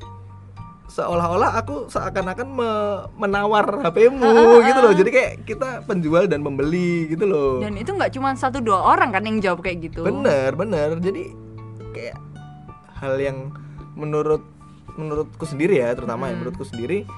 seolah-olah 0.93 1.57
aku 1.57 1.89
seakan-akan 1.89 2.49
me- 2.49 3.05
menawar 3.17 3.81
HP-mu 3.81 4.29
gitu 4.61 4.79
loh. 4.79 4.93
Jadi 4.93 5.11
kayak 5.11 5.33
kita 5.43 5.69
penjual 5.83 6.29
dan 6.29 6.45
pembeli 6.45 7.09
gitu 7.09 7.25
loh. 7.25 7.53
Dan 7.59 7.75
itu 7.75 7.91
nggak 7.91 8.13
cuma 8.13 8.37
satu 8.37 8.61
dua 8.61 8.93
orang 8.93 9.09
kan 9.11 9.25
yang 9.25 9.41
jawab 9.41 9.65
kayak 9.65 9.89
gitu. 9.89 10.05
Bener, 10.05 10.53
bener. 10.53 11.01
Jadi 11.01 11.33
kayak 11.91 12.21
hal 12.95 13.17
yang 13.17 13.57
menurut 13.93 14.45
menurutku 14.93 15.43
sendiri 15.43 15.81
ya, 15.81 15.97
terutama 15.97 16.29
ya 16.29 16.37
Hmm. 16.37 16.39
menurutku 16.39 16.69
sendiri 16.69 17.09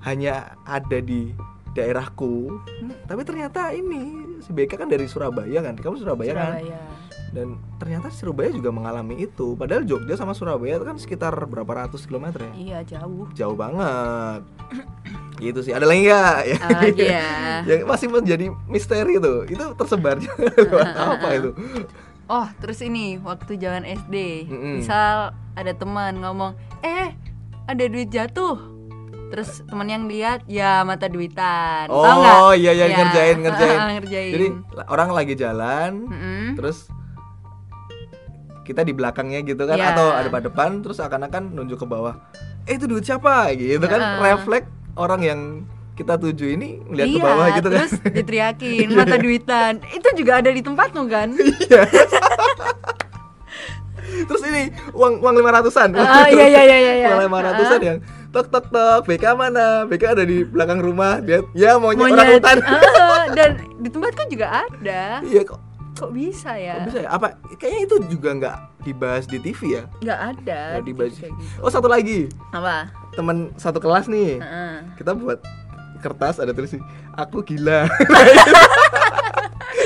hanya 0.00 0.54
ada 0.62 0.98
di 0.98 1.34
daerahku. 1.74 2.62
Hmm. 2.78 2.94
Tapi 3.04 3.22
ternyata 3.22 3.74
ini 3.74 4.30
si 4.42 4.50
BK 4.52 4.74
kan 4.74 4.88
dari 4.90 5.06
Surabaya 5.06 5.62
kan. 5.62 5.78
Kamu 5.78 5.96
Surabaya, 5.96 6.32
kan? 6.34 6.50
Surabaya. 6.58 6.80
Dan 7.32 7.56
ternyata 7.80 8.12
Surabaya 8.12 8.52
juga 8.52 8.68
mengalami 8.68 9.24
itu. 9.24 9.56
Padahal 9.56 9.88
Jogja 9.88 10.20
sama 10.20 10.36
Surabaya 10.36 10.76
itu 10.76 10.84
kan 10.84 10.96
sekitar 11.00 11.32
berapa 11.48 11.72
ratus 11.86 12.04
kilometer 12.04 12.44
ya? 12.44 12.52
Iya 12.52 12.78
jauh. 12.98 13.24
Jauh 13.32 13.56
banget. 13.56 14.44
gitu 15.42 15.64
sih. 15.64 15.72
Ada 15.72 15.86
lagi 15.88 16.02
nggak? 16.04 16.38
Ya. 16.44 16.56
Lagi 16.60 17.06
ya. 17.16 17.30
yang 17.64 17.88
masih 17.88 18.12
menjadi 18.12 18.46
misteri 18.68 19.16
itu. 19.16 19.34
Itu 19.48 19.64
tersebarnya 19.78 20.28
apa 21.16 21.28
itu? 21.32 21.50
Oh 22.28 22.46
terus 22.60 22.80
ini 22.80 23.20
waktu 23.20 23.60
zaman 23.60 23.84
SD, 23.84 24.46
Mm-mm. 24.48 24.80
misal 24.80 25.36
ada 25.52 25.72
teman 25.76 26.16
ngomong, 26.22 26.56
eh 26.80 27.12
ada 27.68 27.84
duit 27.88 28.08
jatuh. 28.08 28.71
Terus 29.32 29.64
teman 29.64 29.88
yang 29.88 30.04
lihat 30.04 30.44
ya 30.44 30.84
mata 30.84 31.08
duitan. 31.08 31.88
Tahu 31.88 31.96
nggak? 31.96 32.36
Oh 32.38 32.52
iya 32.52 32.70
iya 32.70 32.84
Ya, 32.84 32.94
ngerjain 32.94 33.36
ngerjain. 33.40 33.78
ngerjain. 33.96 34.30
Jadi 34.30 34.46
orang 34.86 35.08
lagi 35.10 35.34
jalan, 35.34 35.90
Mm-mm. 36.04 36.44
terus 36.52 36.92
kita 38.62 38.84
di 38.84 38.92
belakangnya 38.92 39.40
gitu 39.42 39.64
kan 39.64 39.74
Iya. 39.74 39.90
atau 39.90 40.06
ada 40.12 40.28
pada 40.28 40.46
depan 40.46 40.84
terus 40.84 41.00
akan-akan 41.00 41.50
nunjuk 41.50 41.80
ke 41.80 41.86
bawah. 41.88 42.20
Eh 42.64 42.76
itu 42.76 42.84
duit 42.84 43.02
siapa? 43.02 43.50
Gitu 43.52 43.80
kan 43.82 43.98
Heeh. 43.98 44.20
refleks 44.22 44.68
orang 44.94 45.20
yang 45.20 45.40
kita 45.92 46.14
tuju 46.14 46.52
ini 46.52 46.80
ngeliat 46.86 47.06
iya, 47.06 47.16
ke 47.16 47.24
bawah 47.24 47.46
gitu 47.52 47.68
kan. 47.68 47.78
terus 47.80 47.92
diteriakin 48.20 48.88
mata 48.92 49.16
duitan. 49.16 49.72
Itu 49.88 50.08
juga 50.12 50.32
ada 50.38 50.52
di 50.52 50.60
tempatmu 50.60 51.02
kan? 51.08 51.28
Iya. 51.62 51.88
terus 54.22 54.42
ini 54.44 54.68
uang 54.92 55.24
uang 55.24 55.34
lima 55.34 55.50
ratusan. 55.52 55.88
Ah, 55.96 56.28
iya, 56.28 56.46
iya, 56.46 56.62
iya, 56.62 56.76
iya, 56.78 56.92
iya. 57.00 57.08
Uang 57.10 57.22
lima 57.26 57.38
ratusan 57.40 57.80
yang 57.80 57.98
tok 58.32 58.46
tok 58.48 58.66
tok 58.72 59.00
BK 59.04 59.24
mana? 59.36 59.84
BK 59.84 60.16
ada 60.16 60.24
di 60.24 60.42
belakang 60.42 60.80
rumah. 60.80 61.20
Dia 61.20 61.44
ya 61.52 61.76
maunya 61.76 62.00
orang 62.02 62.16
Monyet. 62.16 62.34
hutan. 62.40 62.58
Ah, 63.12 63.28
dan 63.30 63.50
di 63.78 63.88
tempatku 63.92 64.24
juga 64.26 64.66
ada. 64.66 65.20
Iya 65.22 65.44
kok 65.44 65.60
Kok 65.92 66.10
bisa 66.10 66.56
ya? 66.56 66.80
Kok 66.80 66.84
bisa 66.90 66.98
ya? 67.04 67.08
Apa 67.12 67.36
kayaknya 67.60 67.80
itu 67.86 67.96
juga 68.10 68.28
nggak 68.34 68.56
dibahas 68.82 69.24
di 69.28 69.38
TV 69.38 69.60
ya? 69.78 69.82
Nggak 70.00 70.20
ada. 70.34 70.60
Nggak 70.74 70.82
di 70.82 70.88
dibahas. 70.90 71.14
kayak 71.14 71.32
gitu. 71.38 71.56
Oh 71.60 71.70
satu 71.70 71.86
lagi 71.86 72.18
Apa? 72.50 72.88
teman 73.12 73.36
satu 73.54 73.78
kelas 73.78 74.08
nih. 74.08 74.40
Heeh. 74.40 74.74
Kita 74.96 75.12
buat 75.14 75.38
kertas 76.02 76.40
ada 76.40 76.50
tulis 76.50 76.74
aku 77.14 77.44
gila. 77.46 77.86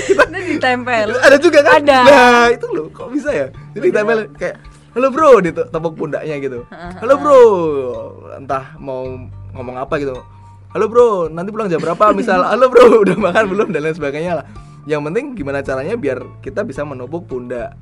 Itu 0.07 0.23
ditempel. 0.57 1.07
ada 1.19 1.37
juga 1.37 1.59
kan? 1.67 1.83
Ada. 1.83 1.99
Nah 2.07 2.47
itu 2.55 2.67
loh 2.71 2.87
kok 2.89 3.11
bisa 3.11 3.31
ya? 3.35 3.47
Jadi 3.75 3.91
ditempel 3.91 4.19
kayak 4.39 4.57
halo 4.97 5.13
bro 5.13 5.45
di 5.45 5.53
tepuk 5.53 5.93
pundaknya 5.93 6.41
gitu. 6.41 6.65
Halo 7.05 7.21
bro, 7.21 7.41
entah 8.41 8.73
mau 8.81 9.05
ngomong 9.53 9.77
apa 9.77 10.01
gitu. 10.01 10.17
Halo 10.73 10.89
bro, 10.89 11.29
nanti 11.29 11.53
pulang 11.53 11.69
jam 11.69 11.85
berapa? 11.85 12.17
Misal, 12.17 12.41
halo 12.51 12.73
bro, 12.73 13.05
udah 13.05 13.17
makan 13.21 13.45
belum 13.53 13.69
dan 13.77 13.85
lain 13.85 13.93
sebagainya 13.93 14.41
lah. 14.41 14.45
Yang 14.89 15.13
penting 15.13 15.25
gimana 15.37 15.61
caranya 15.61 16.01
biar 16.01 16.25
kita 16.41 16.65
bisa 16.65 16.81
menepuk 16.81 17.29
pundak. 17.29 17.77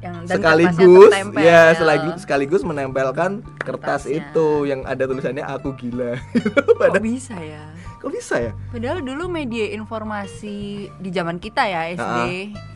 Yang 0.00 0.32
dan 0.32 0.36
sekaligus 0.40 1.12
tertempel. 1.12 1.44
ya 1.44 1.62
sekaligus 1.76 2.20
sekaligus 2.24 2.62
menempelkan 2.64 3.44
kertas 3.60 4.08
Kertasnya. 4.08 4.32
itu 4.32 4.46
yang 4.64 4.80
ada 4.88 5.04
tulisannya 5.04 5.44
aku 5.44 5.76
gila 5.76 6.16
Kok 6.80 7.04
bisa 7.04 7.36
ya? 7.36 7.68
Kok 8.00 8.08
bisa 8.08 8.40
ya 8.40 8.52
Padahal 8.72 9.04
dulu 9.04 9.28
media 9.28 9.68
informasi 9.70 10.56
di 10.90 11.10
zaman 11.10 11.36
kita 11.36 11.62
ya 11.62 11.92
SD 11.92 12.18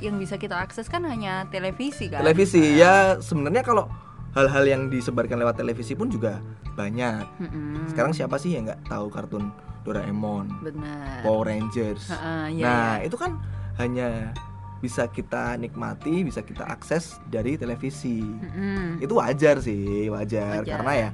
yang 0.00 0.20
bisa 0.20 0.36
kita 0.36 0.52
akses 0.54 0.84
kan 0.84 1.00
hanya 1.02 1.48
televisi 1.48 2.12
kan. 2.12 2.20
televisi 2.20 2.76
ya 2.76 3.16
sebenarnya 3.18 3.64
kalau 3.64 3.88
hal-hal 4.32 4.64
yang 4.64 4.82
disebarkan 4.86 5.40
lewat 5.40 5.56
televisi 5.56 5.94
pun 5.94 6.06
juga 6.06 6.44
banyak 6.74 7.24
Mm-mm. 7.40 7.88
sekarang 7.88 8.12
siapa 8.12 8.36
sih 8.36 8.52
yang 8.52 8.66
nggak 8.66 8.84
tahu 8.84 9.08
kartun 9.08 9.48
Doraemon 9.84 10.48
benar. 10.60 11.22
Power 11.22 11.46
Rangers 11.46 12.08
Heeh, 12.08 12.58
iya, 12.58 12.64
nah 12.64 12.92
iya. 12.98 13.06
itu 13.06 13.16
kan 13.16 13.38
hanya 13.76 14.34
bisa 14.80 15.06
kita 15.06 15.56
nikmati 15.56 16.20
bisa 16.20 16.42
kita 16.42 16.66
akses 16.66 17.16
dari 17.24 17.56
televisi 17.56 18.20
Mm-mm. 18.20 19.00
itu 19.00 19.14
wajar 19.14 19.56
sih 19.58 20.10
wajar, 20.10 20.60
Wajar. 20.60 20.68
karena 20.68 20.92
ya 20.92 21.08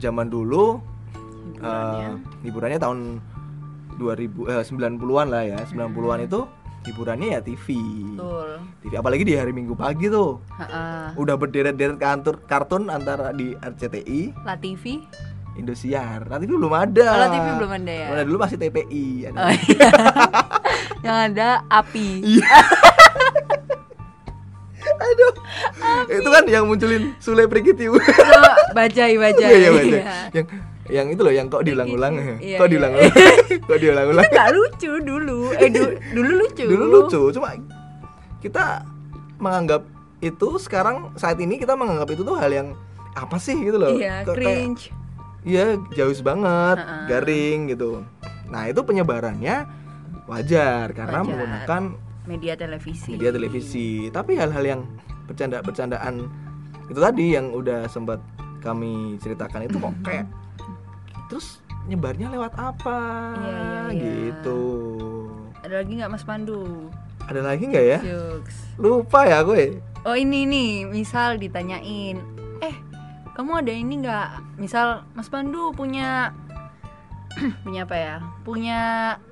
zaman 0.00 0.26
dulu 0.26 0.80
Hiburannya. 1.42 2.08
eh, 2.08 2.14
hiburannya 2.42 2.78
tahun 2.78 2.98
2000 3.94 4.50
eh, 4.50 4.62
90-an 4.64 5.26
lah 5.28 5.42
ya 5.44 5.58
90-an 5.64 6.20
itu 6.22 6.40
hiburannya 6.82 7.28
ya 7.30 7.40
TV 7.40 7.66
Betul. 8.12 8.50
TV 8.80 8.92
apalagi 8.94 9.22
di 9.22 9.34
hari 9.34 9.50
Minggu 9.50 9.72
pagi 9.72 10.06
tuh 10.06 10.42
Heeh. 10.56 11.14
udah 11.14 11.34
berderet-deret 11.36 11.94
kantor 11.96 12.42
kartun 12.42 12.88
antara 12.88 13.30
di 13.30 13.54
RCTI 13.54 14.34
La 14.42 14.56
TV. 14.56 14.98
Indosiar 15.52 16.26
nanti 16.26 16.48
dulu 16.48 16.64
belum 16.64 16.74
ada 16.74 17.06
Oh, 17.06 17.18
La 17.18 17.28
TV 17.28 17.46
belum 17.54 17.72
ada 17.72 17.92
ya. 17.92 18.06
Belum 18.08 18.16
ada 18.16 18.24
dulu 18.24 18.38
masih 18.40 18.56
TPI 18.56 19.04
ada. 19.28 19.36
Oh, 19.38 19.52
iya. 19.52 19.90
yang 21.04 21.16
ada 21.28 21.48
api. 21.68 22.08
Iya. 22.24 22.56
Aduh. 24.82 25.32
Itu 26.08 26.28
kan 26.28 26.44
yang 26.46 26.64
munculin 26.64 27.14
Sule 27.18 27.46
Prigitiu. 27.46 27.94
Coba 27.94 28.72
bajai 28.72 29.14
bajai. 29.14 29.44
Iya, 29.44 29.58
iya, 29.58 29.70
baca. 29.70 29.84
Iya. 29.84 30.02
Yang 30.32 30.46
yang 30.90 31.06
itu 31.08 31.22
loh 31.22 31.30
yang 31.30 31.46
kok 31.46 31.62
diulang-ulang. 31.62 32.40
Iya, 32.42 32.58
kok 32.58 32.66
iya. 32.66 32.72
diulang-ulang. 32.72 33.12
kok 33.70 33.78
diulang-ulang. 33.78 34.24
Itu 34.24 34.32
nggak 34.34 34.50
lucu 34.50 34.92
dulu. 34.98 35.40
Eh 35.54 35.68
du- 35.70 35.98
dulu 36.10 36.30
lucu. 36.40 36.64
Dulu 36.66 36.84
lucu, 36.88 37.20
cuma 37.30 37.48
kita 38.40 38.82
menganggap 39.38 39.86
itu 40.18 40.48
sekarang 40.58 41.14
saat 41.14 41.38
ini 41.38 41.58
kita 41.58 41.74
menganggap 41.74 42.10
itu 42.10 42.22
tuh 42.22 42.34
hal 42.34 42.50
yang 42.50 42.68
apa 43.14 43.36
sih 43.38 43.54
gitu 43.54 43.78
loh. 43.78 43.94
Iya, 43.94 44.22
kayak- 44.22 44.34
cringe. 44.34 44.82
Iya, 45.42 45.74
jauh 45.92 46.14
banget, 46.22 46.78
Heeh. 46.78 47.02
garing 47.10 47.58
gitu. 47.68 48.06
Nah, 48.46 48.70
itu 48.70 48.78
penyebarannya 48.80 49.66
wajar 50.26 50.94
karena 50.94 51.18
Wajar. 51.18 51.26
menggunakan 51.26 51.82
Media 52.22 52.54
televisi. 52.54 53.10
media 53.10 53.34
televisi. 53.34 53.88
Tapi 54.08 54.38
hal-hal 54.38 54.62
yang 54.62 54.80
bercanda-bercandaan 55.26 56.30
itu 56.86 56.98
tadi 56.98 57.34
yang 57.34 57.50
udah 57.50 57.90
sempat 57.90 58.22
kami 58.62 59.18
ceritakan 59.18 59.66
itu 59.66 59.82
kok 59.82 59.94
kayak 60.06 60.26
terus 61.32 61.64
nyebarnya 61.88 62.28
lewat 62.28 62.52
apa 62.60 62.98
Iya, 63.40 63.56
iya, 63.56 63.82
iya. 63.88 64.12
gitu. 64.28 64.60
Ada 65.64 65.80
lagi 65.80 65.92
nggak 65.96 66.12
Mas 66.12 66.24
Pandu? 66.28 66.92
Ada 67.24 67.40
lagi 67.40 67.64
nggak 67.72 67.86
ya? 67.88 67.98
Jokes. 68.04 68.56
Lupa 68.76 69.24
ya 69.24 69.40
gue. 69.40 69.80
Oh 70.04 70.12
ini 70.12 70.44
nih, 70.44 70.84
misal 70.84 71.40
ditanyain, 71.40 72.20
eh 72.60 72.76
kamu 73.32 73.64
ada 73.64 73.72
ini 73.72 74.04
nggak? 74.04 74.60
Misal 74.60 75.08
Mas 75.16 75.32
Pandu 75.32 75.72
punya 75.72 76.36
punya 77.64 77.88
apa 77.88 77.96
ya? 77.96 78.16
Punya 78.44 78.80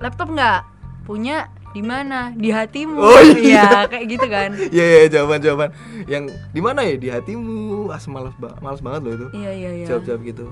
laptop 0.01 0.33
nggak? 0.33 0.65
Punya 1.05 1.53
di 1.71 1.85
mana? 1.85 2.33
Di 2.33 2.49
hatimu. 2.49 2.97
Oh, 2.97 3.21
iya. 3.21 3.37
Iya, 3.37 3.67
kayak 3.85 4.05
gitu 4.09 4.25
kan? 4.25 4.49
Iya 4.75 4.85
iya 4.89 5.03
jawaban-jawaban 5.07 5.69
yang 6.09 6.25
di 6.49 6.61
mana 6.65 6.81
ya 6.81 6.97
di 6.97 7.13
hatimu. 7.13 7.93
Ah 7.93 8.01
malas 8.09 8.33
ba 8.41 8.57
malas 8.57 8.81
banget 8.81 9.01
loh 9.05 9.13
itu. 9.13 9.27
Iya 9.37 9.51
iya 9.53 9.69
iya. 9.77 9.85
Jawab-jawab 9.85 10.21
gitu. 10.25 10.45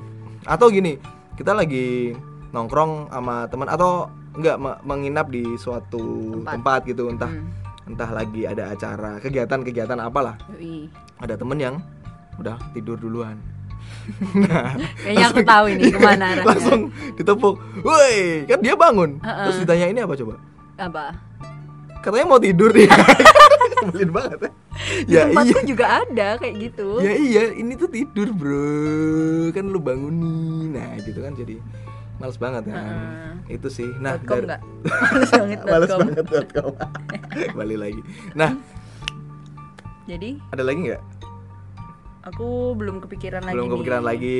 Atau 0.46 0.72
gini, 0.72 0.96
kita 1.40 1.52
lagi 1.54 2.12
nongkrong 2.52 3.08
sama 3.08 3.48
teman 3.48 3.68
atau 3.68 4.06
enggak 4.34 4.58
me- 4.58 4.80
menginap 4.84 5.28
di 5.28 5.56
suatu 5.56 6.36
Tempat. 6.38 6.54
tempat, 6.54 6.80
gitu 6.86 7.04
entah 7.08 7.32
Hmm. 7.32 7.48
entah 7.88 8.10
lagi 8.12 8.44
ada 8.44 8.70
acara 8.70 9.18
kegiatan-kegiatan 9.18 9.98
apalah 9.98 10.36
Yoi. 10.52 10.92
ada 11.18 11.34
temen 11.34 11.58
yang 11.58 11.76
udah 12.36 12.60
tidur 12.72 12.96
duluan 12.96 13.40
Kayaknya 15.00 15.26
aku 15.28 15.42
tahu 15.44 15.66
ini 15.70 15.84
ke 15.88 15.98
mana 15.98 16.26
arahnya. 16.32 16.46
langsung 16.46 16.82
ditepuk 17.16 17.56
woi 17.82 18.46
kan 18.46 18.60
dia 18.60 18.76
bangun 18.76 19.18
Heeh. 19.20 19.46
terus 19.46 19.58
ditanya 19.60 19.86
ini 19.88 20.00
apa 20.00 20.14
coba 20.16 20.36
apa? 20.78 21.06
Katanya 22.00 22.26
mau 22.28 22.40
tidur 22.40 22.72
dia 22.72 22.90
Nyebelin 23.80 24.12
banget 24.12 24.40
ya 24.44 24.52
Di 25.00 25.14
ya 25.14 25.42
iya 25.42 25.60
juga 25.64 25.86
ada 26.04 26.28
kayak 26.36 26.56
gitu. 26.62 27.00
ya 27.00 27.14
iya 27.14 27.44
ini 27.54 27.76
tuh 27.76 27.88
tidur 27.88 28.28
bro 28.30 28.68
kan 29.50 29.66
lu 29.66 29.80
bangunin 29.80 30.72
nah 30.72 31.00
gitu 31.00 31.20
kan 31.20 31.32
jadi 31.32 31.60
males 32.16 32.36
banget 32.36 32.68
kan 32.68 32.76
Heeh. 32.76 33.56
itu 33.56 33.68
sih 33.70 33.88
nah 33.98 34.16
dari-? 34.18 34.48
Males 35.08 35.32
banget 35.32 35.60
males 35.64 35.88
banget 35.90 36.26
com. 36.52 36.74
balik 37.58 37.78
lagi 37.80 38.02
nah 38.34 38.52
Jadi 40.04 40.42
ada 40.50 40.64
lagi 40.64 40.80
nggak 40.86 41.04
aku 42.22 42.76
belum 42.76 43.00
kepikiran 43.00 43.42
lagi. 43.42 43.56
belum 43.56 43.66
nih. 43.66 43.74
kepikiran 43.74 44.04
lagi 44.04 44.40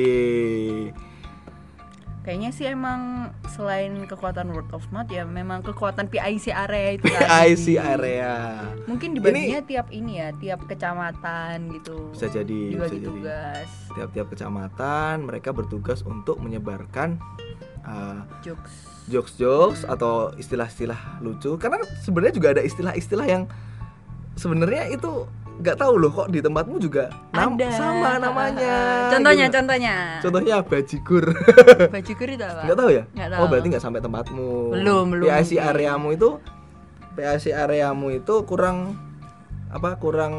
Kayaknya 2.20 2.50
sih 2.52 2.68
emang 2.68 3.32
selain 3.48 4.04
kekuatan 4.04 4.52
word 4.52 4.68
of 4.76 4.84
mouth 4.92 5.08
ya 5.08 5.24
memang 5.24 5.64
kekuatan 5.64 6.04
PIC 6.04 6.52
area 6.52 7.00
itu 7.00 7.08
tadi. 7.16 7.56
PIC 7.56 7.66
area 7.80 8.60
Mungkin 8.84 9.16
dibaginya 9.16 9.64
tiap 9.64 9.88
ini 9.88 10.20
ya, 10.20 10.28
tiap 10.36 10.68
kecamatan 10.68 11.72
gitu. 11.80 12.12
bisa 12.12 12.28
jadi 12.28 12.60
bisa 12.76 12.92
dibagi 12.92 13.08
tugas. 13.08 13.68
tiap-tiap 13.96 14.26
kecamatan 14.28 15.24
mereka 15.24 15.56
bertugas 15.56 16.04
untuk 16.04 16.36
menyebarkan 16.38 17.16
uh, 17.88 18.20
Jokes. 18.44 18.72
jokes-jokes 19.08 19.88
atau 19.88 20.30
istilah-istilah 20.36 21.24
lucu 21.24 21.56
karena 21.56 21.80
sebenarnya 22.04 22.34
juga 22.36 22.48
ada 22.52 22.62
istilah-istilah 22.62 23.26
yang 23.26 23.42
sebenarnya 24.36 24.92
itu 24.92 25.24
nggak 25.60 25.76
tahu 25.76 25.94
loh 25.94 26.08
kok 26.10 26.28
di 26.28 26.40
tempatmu 26.40 26.76
juga 26.76 27.12
nam- 27.30 27.54
Ada. 27.54 27.68
sama 27.70 28.16
namanya 28.16 28.74
Contohnya, 29.08 29.46
gitu. 29.46 29.56
contohnya. 29.56 29.94
contohnya 30.18 30.54
bajigur 30.62 31.24
Baju 31.94 32.12
kur 32.14 32.28
itu 32.30 32.40
apa? 32.42 32.62
nggak 32.64 32.78
tahu 32.78 32.90
ya 32.90 33.02
Nggak 33.10 33.28
oh 33.28 33.34
tahu. 33.34 33.44
berarti 33.46 33.66
nggak 33.68 33.84
sampai 33.84 34.00
tempatmu 34.00 34.50
Belum, 34.72 35.04
belum 35.10 35.26
PIC 35.26 35.50
areamu 35.56 36.08
itu 36.10 36.28
PIC 37.12 37.44
areamu 37.50 38.06
itu 38.10 38.34
kurang 38.42 38.96
apa 39.68 39.94
kurang 39.96 40.34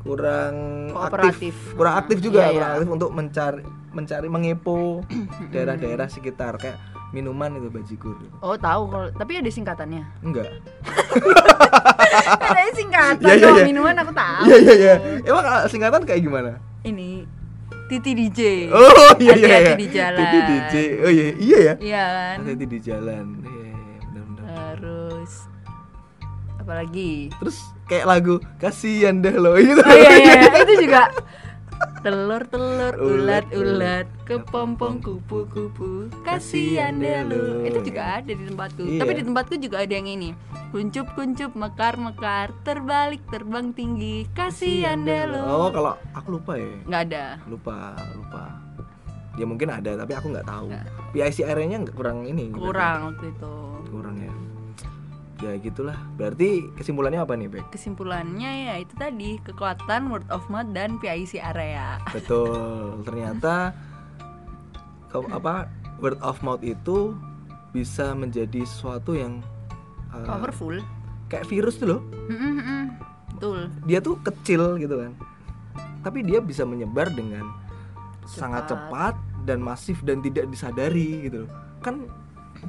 kurang 0.00 0.54
Kooperatif. 0.90 1.30
aktif 1.32 1.56
kurang 1.74 1.94
aktif 1.96 2.18
juga 2.18 2.40
Iya, 2.44 2.52
kurang 2.52 2.70
aktif 2.72 2.88
untuk 2.90 3.10
mencari 3.10 3.62
mencari 3.90 4.26
mengepo 4.26 5.02
daerah-daerah 5.52 6.06
sekitar 6.06 6.56
kayak 6.56 6.78
minuman 7.10 7.52
itu 7.54 7.68
bajigur 7.68 8.16
Oh 8.40 8.56
tahu 8.56 8.88
kalau 8.88 9.12
tapi 9.12 9.36
ada 9.36 9.46
singkatannya. 9.46 10.00
enggak 10.22 10.48
ada 12.14 12.70
singkatan 12.70 13.24
Iya, 13.24 13.34
iya, 13.34 13.42
dong 13.42 13.56
iya. 13.56 13.64
minuman 13.64 13.94
aku 13.96 14.12
tahu. 14.12 14.40
iya 14.44 14.56
iya 14.58 14.74
iya 14.74 14.94
emang 15.22 15.44
singkatan 15.66 16.00
kayak 16.02 16.20
gimana 16.20 16.50
Ini 16.82 17.10
Titi 17.84 18.12
DJ. 18.14 18.40
oh 18.70 18.88
iya 19.16 19.34
iya 19.34 19.46
Hati-hati 19.46 19.68
iya 19.68 19.74
di 19.76 19.88
jalan. 19.88 20.18
Titi 20.18 20.38
DJ 20.48 20.74
oh 20.98 21.10
iya 21.10 21.24
iya 21.34 21.58
ya 21.58 21.74
Iya 21.78 22.04
kan. 22.08 22.36
hati 22.42 22.64
di 22.64 22.78
jalan 22.78 23.24
iya 23.38 23.68
iya 23.68 23.98
benar-benar 24.02 24.44
Terus 24.74 25.32
apalagi? 26.54 27.12
terus 27.34 27.58
kayak 27.84 28.06
lagu 28.06 28.34
kasihan 28.56 29.18
dah 29.18 29.34
lo 29.34 29.58
gitu 29.58 29.80
Oh 29.80 29.92
iya 29.92 30.10
iya, 30.14 30.34
iya. 30.40 30.62
itu 30.62 30.74
juga 30.80 31.02
telur-telur 32.02 32.94
Ulat, 32.98 33.46
ulat-ulat 33.54 34.06
kepompong 34.26 34.98
kupu-kupu. 34.98 36.10
Kasihan 36.26 36.98
deh 36.98 37.22
lu. 37.22 37.62
Itu 37.62 37.78
juga 37.86 38.18
ada 38.18 38.32
di 38.34 38.42
tempatku. 38.42 38.82
Iya. 38.82 39.00
tapi 39.06 39.12
di 39.14 39.22
tempatku 39.22 39.54
juga 39.62 39.76
ada 39.86 39.94
yang 39.94 40.10
ini. 40.10 40.34
Kuncup-kuncup 40.74 41.54
mekar-mekar. 41.54 42.50
Terbalik 42.66 43.22
terbang 43.30 43.70
tinggi. 43.70 44.26
Kasihan 44.34 45.06
deh 45.06 45.30
lu. 45.30 45.42
oh 45.42 45.70
kalau 45.70 45.94
aku 46.12 46.38
lupa 46.38 46.58
ya. 46.58 46.74
Nggak 46.90 47.02
ada. 47.08 47.24
Lupa 47.46 47.94
lupa. 48.18 48.44
Ya 49.38 49.48
mungkin 49.48 49.68
ada 49.70 49.90
tapi 49.94 50.12
aku 50.18 50.26
nggak 50.34 50.46
tahu. 50.50 50.68
Nggak. 50.68 50.86
PIC 51.14 51.38
nggak 51.46 51.94
kurang 51.94 52.26
ini 52.26 52.50
kurang 52.52 53.14
waktu 53.14 53.30
itu. 53.30 53.54
Kurang 53.88 54.16
ya 54.18 54.51
ya 55.42 55.58
gitulah. 55.58 55.98
Berarti 56.14 56.70
kesimpulannya 56.78 57.18
apa 57.18 57.34
nih 57.34 57.50
Bek? 57.50 57.64
Kesimpulannya 57.74 58.70
ya 58.70 58.74
itu 58.78 58.94
tadi 58.94 59.42
kekuatan 59.42 60.08
word 60.08 60.26
of 60.30 60.46
mouth 60.46 60.70
dan 60.70 61.02
PIC 61.02 61.42
area. 61.42 61.98
Betul. 62.16 63.02
Ternyata 63.02 63.74
ke- 65.10 65.30
apa 65.34 65.66
word 65.98 66.18
of 66.22 66.38
mouth 66.46 66.62
itu 66.62 67.18
bisa 67.74 68.14
menjadi 68.14 68.62
sesuatu 68.62 69.16
yang 69.16 69.42
uh, 70.14 70.22
powerful. 70.22 70.78
kayak 71.26 71.48
virus 71.50 71.80
tuh 71.80 71.98
loh. 71.98 72.00
Betul. 73.34 73.66
Dia 73.88 73.98
tuh 73.98 74.20
kecil 74.22 74.78
gitu 74.78 74.94
kan. 74.94 75.12
Tapi 76.06 76.22
dia 76.22 76.38
bisa 76.38 76.62
menyebar 76.62 77.10
dengan 77.10 77.50
sangat 78.28 78.70
cepat 78.70 79.14
dan 79.42 79.58
masif 79.58 79.98
dan 80.06 80.22
tidak 80.22 80.46
disadari 80.46 81.26
gitu 81.26 81.46
loh. 81.46 81.50
Kan 81.82 82.06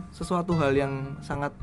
sesuatu 0.09 0.57
hal 0.57 0.73
yang 0.73 1.19
sangat 1.21 1.53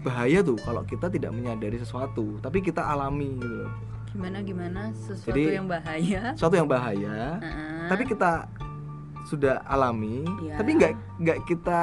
bahaya 0.00 0.40
tuh 0.40 0.58
kalau 0.58 0.82
kita 0.82 1.06
tidak 1.06 1.30
menyadari 1.30 1.76
sesuatu 1.76 2.38
tapi 2.38 2.60
kita 2.60 2.82
alami 2.82 3.36
gitu 3.36 3.56
loh 3.62 3.72
gimana 4.08 4.38
gimana 4.40 4.80
sesuatu 4.92 5.28
Jadi- 5.30 5.54
yang 5.54 5.66
bahaya 5.66 6.22
sesuatu 6.32 6.56
yang 6.56 6.66
bahaya 6.66 7.36
Heeh. 7.38 7.86
tapi 7.86 8.02
kita 8.04 8.48
sudah 9.24 9.60
alami 9.64 10.22
Iya. 10.40 10.54
tapi 10.56 10.70
nggak 10.72 10.92
nggak 11.18 11.38
kita 11.44 11.82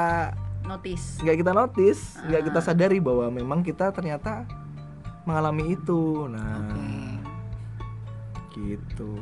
notice 0.64 1.20
nggak 1.20 1.36
kita 1.38 1.52
notice 1.52 2.02
nggak 2.22 2.42
kita 2.48 2.58
Ah. 2.58 2.64
sadari 2.64 2.98
bahwa 2.98 3.28
memang 3.28 3.60
kita 3.60 3.92
ternyata 3.92 4.48
mengalami 5.24 5.72
itu 5.72 6.24
nah 6.26 6.64
Oke. 8.48 8.60
gitu 8.72 9.12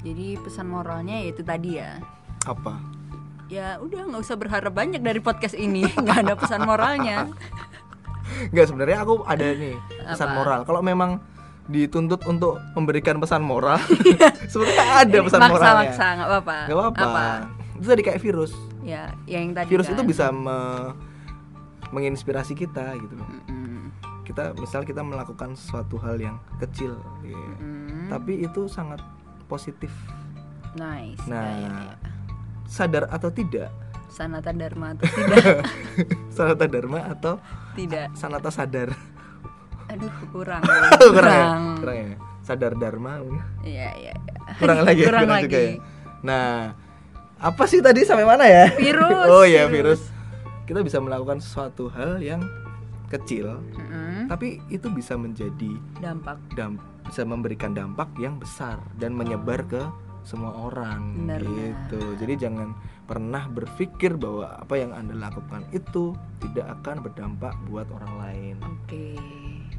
Jadi 0.00 0.40
pesan 0.40 0.66
moralnya 0.66 1.20
yaitu 1.20 1.40
tadi 1.40 1.76
ya. 1.76 2.00
apa 2.44 2.80
Ya 3.50 3.82
udah 3.82 4.06
nggak 4.06 4.22
usah 4.22 4.38
berharap 4.38 4.70
banyak 4.70 5.02
dari 5.02 5.18
podcast 5.18 5.58
ini, 5.58 5.82
nggak 5.98 6.18
ada 6.22 6.34
pesan 6.38 6.62
moralnya. 6.62 7.26
nggak 8.48 8.66
sebenarnya 8.66 8.98
aku 9.00 9.22
ada 9.22 9.46
nih 9.46 9.74
pesan 10.04 10.26
Apa? 10.26 10.36
moral 10.36 10.60
kalau 10.62 10.80
memang 10.80 11.20
dituntut 11.66 12.24
untuk 12.24 12.58
memberikan 12.72 13.16
pesan 13.16 13.40
moral 13.40 13.78
sebenarnya 14.50 14.86
ada 15.00 15.18
pesan 15.20 15.40
maksa 15.40 15.52
moralnya 15.52 15.78
maksa 15.84 16.06
nggak 16.12 16.28
apa-apa. 16.28 16.56
nggak 16.64 16.76
apa-apa 16.76 17.24
itu 17.74 17.86
tadi 17.86 18.02
kayak 18.02 18.20
virus 18.20 18.52
Ya, 18.80 19.12
yang 19.24 19.52
tadi. 19.52 19.68
virus 19.68 19.86
kan. 19.86 19.94
itu 19.94 20.02
bisa 20.04 20.26
me- 20.30 20.96
menginspirasi 21.90 22.54
kita 22.54 22.96
gitu 22.96 23.12
loh 23.12 23.28
Mm-mm. 23.46 23.92
kita 24.22 24.56
misal 24.56 24.82
kita 24.82 25.00
melakukan 25.00 25.52
suatu 25.52 25.98
hal 25.98 26.16
yang 26.16 26.38
kecil 26.56 26.96
ya. 27.20 27.36
Mm. 27.58 28.08
tapi 28.08 28.40
itu 28.40 28.66
sangat 28.66 28.98
positif 29.46 29.90
Nice. 30.70 31.18
Nah. 31.26 31.42
Ya, 31.42 31.54
ya, 31.58 31.70
ya. 31.84 31.96
sadar 32.64 33.10
atau 33.10 33.26
tidak 33.28 33.74
Sanata 34.10 34.50
Dharma 34.50 34.92
atau 34.92 35.06
tidak? 35.16 35.62
sanata 36.28 36.66
dharma 36.66 37.00
atau 37.06 37.34
tidak. 37.72 38.10
sanata 38.12 38.50
sadar 38.50 38.90
Aduh 39.86 40.10
kurang. 40.30 40.62
kurang 41.14 41.30
ya? 41.32 41.78
kurang 41.78 41.96
ya 41.96 42.10
sadar 42.40 42.72
dharma 42.74 43.12
Iya 43.62 43.88
iya. 43.96 44.14
iya. 44.14 44.34
kurang 44.56 44.82
lagi 44.86 45.02
Kurang 45.02 45.24
juga 45.24 45.36
lagi. 45.36 45.54
ya. 45.54 45.82
nah 46.20 46.46
apa 47.38 47.64
sih 47.64 47.80
tadi 47.80 48.04
sampai 48.04 48.22
mana 48.24 48.44
ya 48.44 48.68
Virus. 48.74 49.26
oh 49.26 49.42
ya 49.42 49.64
virus 49.66 50.02
kita 50.64 50.82
bisa 50.82 50.98
melakukan 50.98 51.38
sesuatu 51.38 51.88
hal 51.88 52.18
yang 52.18 52.44
kecil 53.08 53.58
Mm-mm. 53.74 54.28
tapi 54.28 54.62
itu 54.68 54.86
bisa 54.88 55.14
menjadi 55.14 55.72
Dampak. 55.98 56.38
dam 56.52 56.76
bisa 57.02 57.22
memberikan 57.22 57.72
dampak 57.72 58.06
yang 58.16 58.36
besar 58.36 58.78
dan 58.94 59.10
menyebar 59.12 59.64
ke 59.64 59.82
semua 60.22 60.52
orang 60.52 61.16
Benar, 61.18 61.40
gitu 61.40 62.00
jadi 62.16 62.34
jangan 62.40 62.76
pernah 63.04 63.46
berpikir 63.46 64.14
bahwa 64.14 64.54
apa 64.54 64.74
yang 64.74 64.92
anda 64.92 65.12
lakukan 65.12 65.66
itu 65.70 66.14
tidak 66.38 66.78
akan 66.78 67.02
berdampak 67.02 67.54
buat 67.66 67.88
orang 67.90 68.14
lain 68.16 68.54
Oke. 68.62 69.18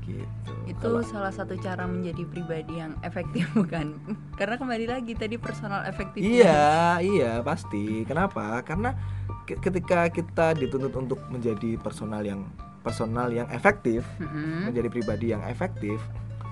gitu 0.01 0.53
Itu 0.65 0.81
Kalau- 0.81 1.05
salah 1.05 1.29
satu 1.29 1.53
cara 1.55 1.85
menjadi 1.85 2.25
pribadi 2.25 2.73
yang 2.75 2.97
efektif 3.01 3.47
bukan? 3.57 3.95
Karena 4.33 4.55
kembali 4.55 4.85
lagi 4.87 5.13
tadi 5.13 5.37
personal 5.37 5.85
efektif. 5.85 6.19
Iya, 6.19 6.97
iya 6.99 7.31
pasti. 7.41 8.01
Kenapa? 8.03 8.59
Karena 8.61 8.97
ke- 9.43 9.59
ketika 9.59 10.09
kita 10.09 10.53
dituntut 10.53 10.93
untuk 10.95 11.19
menjadi 11.27 11.77
personal 11.77 12.23
yang 12.23 12.49
personal 12.81 13.29
yang 13.29 13.45
efektif, 13.49 14.01
Mm-mm. 14.17 14.67
menjadi 14.67 14.89
pribadi 14.89 15.25
yang 15.29 15.43
efektif, 15.45 16.01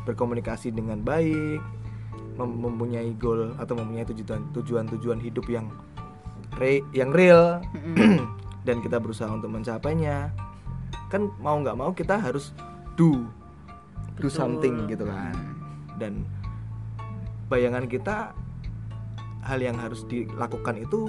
berkomunikasi 0.06 0.70
dengan 0.70 1.02
baik, 1.02 1.58
mem- 2.40 2.58
mempunyai 2.72 3.12
goal 3.20 3.52
atau 3.60 3.76
mempunyai 3.76 4.08
tujuan 4.08 4.48
tujuan-tujuan 4.56 5.20
hidup 5.20 5.46
yang 5.52 5.68
re- 6.56 6.88
yang 6.96 7.12
real 7.12 7.60
dan 8.68 8.80
kita 8.80 8.98
berusaha 9.04 9.28
untuk 9.28 9.52
mencapainya. 9.52 10.32
Kan 11.12 11.28
mau 11.44 11.60
nggak 11.60 11.76
mau 11.76 11.92
kita 11.92 12.16
harus 12.16 12.56
do 12.96 13.28
do 14.20 14.28
Betul. 14.28 14.36
something 14.36 14.76
gitu 14.92 15.08
kan 15.08 15.32
dan 15.96 16.28
bayangan 17.48 17.88
kita 17.88 18.36
hal 19.44 19.60
yang 19.60 19.80
harus 19.80 20.04
dilakukan 20.12 20.76
itu 20.80 21.08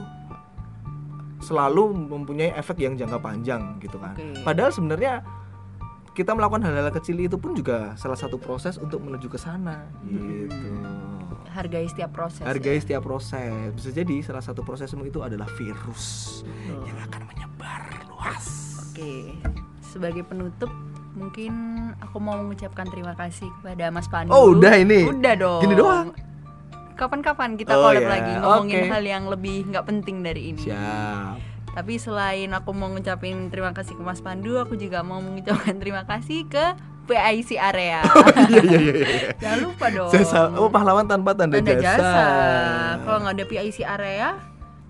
selalu 1.42 2.06
mempunyai 2.06 2.54
efek 2.54 2.78
yang 2.78 2.94
jangka 2.94 3.18
panjang 3.18 3.80
gitu 3.82 3.96
kan. 3.98 4.14
Oke. 4.14 4.44
Padahal 4.44 4.70
sebenarnya 4.70 5.24
kita 6.14 6.36
melakukan 6.36 6.68
hal-hal 6.68 6.92
kecil 6.92 7.16
itu 7.16 7.34
pun 7.40 7.56
juga 7.56 7.96
salah 7.96 8.18
satu 8.18 8.36
proses 8.36 8.76
untuk 8.76 9.00
menuju 9.00 9.26
ke 9.26 9.38
sana 9.40 9.88
gitu. 10.04 10.52
Hargai 11.50 11.86
setiap 11.86 12.10
proses. 12.14 12.42
Hargai 12.42 12.78
ya. 12.78 12.82
setiap 12.82 13.02
proses. 13.02 13.74
Bisa 13.74 13.90
jadi 13.90 14.16
salah 14.22 14.40
satu 14.40 14.62
prosesmu 14.62 15.02
itu 15.02 15.20
adalah 15.20 15.50
virus 15.58 16.40
Betul. 16.46 16.86
yang 16.86 16.98
akan 17.10 17.22
menyebar 17.26 17.82
luas. 18.06 18.46
Oke. 18.86 19.34
Sebagai 19.82 20.22
penutup 20.22 20.70
mungkin 21.10 21.52
aku 21.98 22.22
mau 22.22 22.38
mengucapkan 22.38 22.86
terima 22.86 23.18
kasih 23.18 23.50
kepada 23.60 23.90
Mas 23.90 24.06
Pandu. 24.06 24.30
Oh, 24.30 24.54
udah 24.54 24.78
ini? 24.78 25.10
Udah 25.10 25.34
dong. 25.34 25.62
Gini 25.66 25.74
doang? 25.74 26.14
Kapan-kapan 26.94 27.56
kita 27.56 27.74
Oh, 27.74 27.88
collab 27.88 28.04
ya. 28.04 28.10
lagi 28.12 28.32
ngomongin 28.38 28.80
Oke. 28.84 28.90
hal 28.92 29.02
yang 29.02 29.24
lebih 29.26 29.66
nggak 29.72 29.84
penting 29.88 30.22
dari 30.22 30.52
ini. 30.54 30.60
Siap. 30.62 31.34
Tapi 31.70 31.94
selain 31.96 32.50
aku 32.50 32.74
mau 32.74 32.90
ngucapin 32.90 33.46
terima 33.48 33.70
kasih 33.70 33.94
ke 33.94 34.02
Mas 34.02 34.18
Pandu, 34.18 34.58
aku 34.58 34.74
juga 34.74 35.06
mau 35.06 35.22
mengucapkan 35.22 35.78
terima 35.82 36.02
kasih 36.02 36.46
ke 36.50 36.74
PIC 37.10 37.50
area. 37.56 38.00
Iya 38.50 38.62
iya 38.62 38.78
iya. 38.78 38.92
iya. 38.94 39.18
Jangan 39.36 39.58
lupa 39.60 39.86
dong. 39.90 40.10
Jasa, 40.10 40.40
oh 40.54 40.68
pahlawan 40.68 41.04
tanpa 41.04 41.34
tanda, 41.34 41.58
Tanda 41.58 41.74
jasa. 41.74 41.98
jasa. 41.98 42.24
Kalau 43.02 43.18
nggak 43.20 43.34
ada 43.34 43.44
PIC 43.44 43.78
area, 43.82 44.28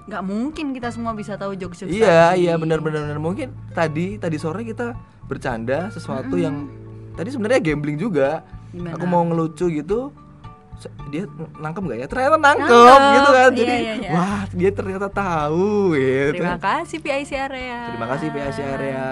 nggak 0.04 0.22
mungkin 0.22 0.66
kita 0.70 0.88
semua 0.90 1.12
bisa 1.12 1.34
tahu 1.34 1.54
jokes 1.54 1.80
jokes 1.80 1.92
Iya, 1.92 2.34
tadi. 2.34 2.44
iya 2.44 2.54
benar-benar 2.54 3.06
benar. 3.06 3.18
mungkin 3.18 3.48
tadi 3.70 4.16
tadi 4.16 4.36
sore 4.36 4.60
kita 4.62 4.92
bercanda 5.24 5.88
sesuatu 5.88 6.34
yang 6.34 6.68
tadi 7.14 7.30
sebenarnya 7.30 7.60
gambling 7.62 7.96
juga. 7.96 8.44
Gimana? 8.70 8.94
Aku 8.94 9.04
mau 9.04 9.22
ngelucu 9.22 9.66
gitu. 9.68 10.12
Dia 11.12 11.28
nangkep 11.60 11.82
nggak 11.84 11.98
ya? 11.98 12.06
Ternyata 12.08 12.36
nangkep, 12.38 12.72
Nangkep. 12.72 13.12
gitu 13.12 13.30
kan. 13.30 13.50
Iya, 13.50 13.58
Jadi 13.60 13.74
iya, 13.76 13.94
iya. 14.00 14.10
wah, 14.10 14.40
dia 14.48 14.70
ternyata 14.72 15.08
tahu 15.12 15.92
gitu. 15.92 16.40
terima 16.40 16.56
kasih 16.56 16.98
PIC 16.98 17.30
area 17.36 17.78
Terima 17.92 18.06
kasih 18.08 18.26
PAC 18.30 18.58
area. 18.58 19.04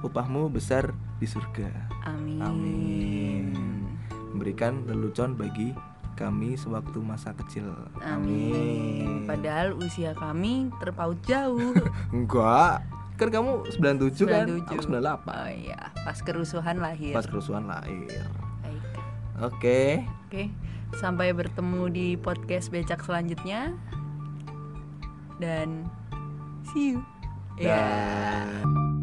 Upahmu 0.00 0.48
besar 0.48 0.90
di 1.16 1.26
surga. 1.26 1.68
amin 2.04 2.40
Amin. 2.40 3.44
Memberikan 4.32 4.88
lelucon 4.88 5.34
bagi 5.34 5.76
kami 6.14 6.52
sewaktu 6.52 7.00
masa 7.00 7.32
kecil. 7.32 7.64
amin 8.00 9.24
padahal 9.24 9.72
usia 9.74 10.12
kami 10.12 10.68
terpaut 10.76 11.16
jauh 11.24 11.72
Enggak. 12.16 12.84
Kan 13.16 13.28
kamu 13.28 13.68
97, 13.68 14.24
kan? 14.24 14.48
97. 14.48 14.64
Aku 14.64 14.84
98. 14.96 15.28
oh 15.28 15.50
iya 15.50 15.80
pas 16.00 16.16
kerusuhan 16.18 16.76
lahir 16.76 17.12
Pas 17.12 17.24
kerusuhan 17.24 17.64
lahir. 17.64 18.08
Baik. 18.60 18.84
Oke. 19.40 19.80
Oke, 20.24 20.44
sampai 20.94 21.32
bertemu 21.32 21.82
di 21.88 22.06
podcast 22.14 22.68
becak 22.68 23.00
selanjutnya. 23.00 23.72
Dan 25.36 25.88
see 26.70 26.92
you. 26.92 27.00
Ya. 27.56 27.76
Dan 27.76 28.99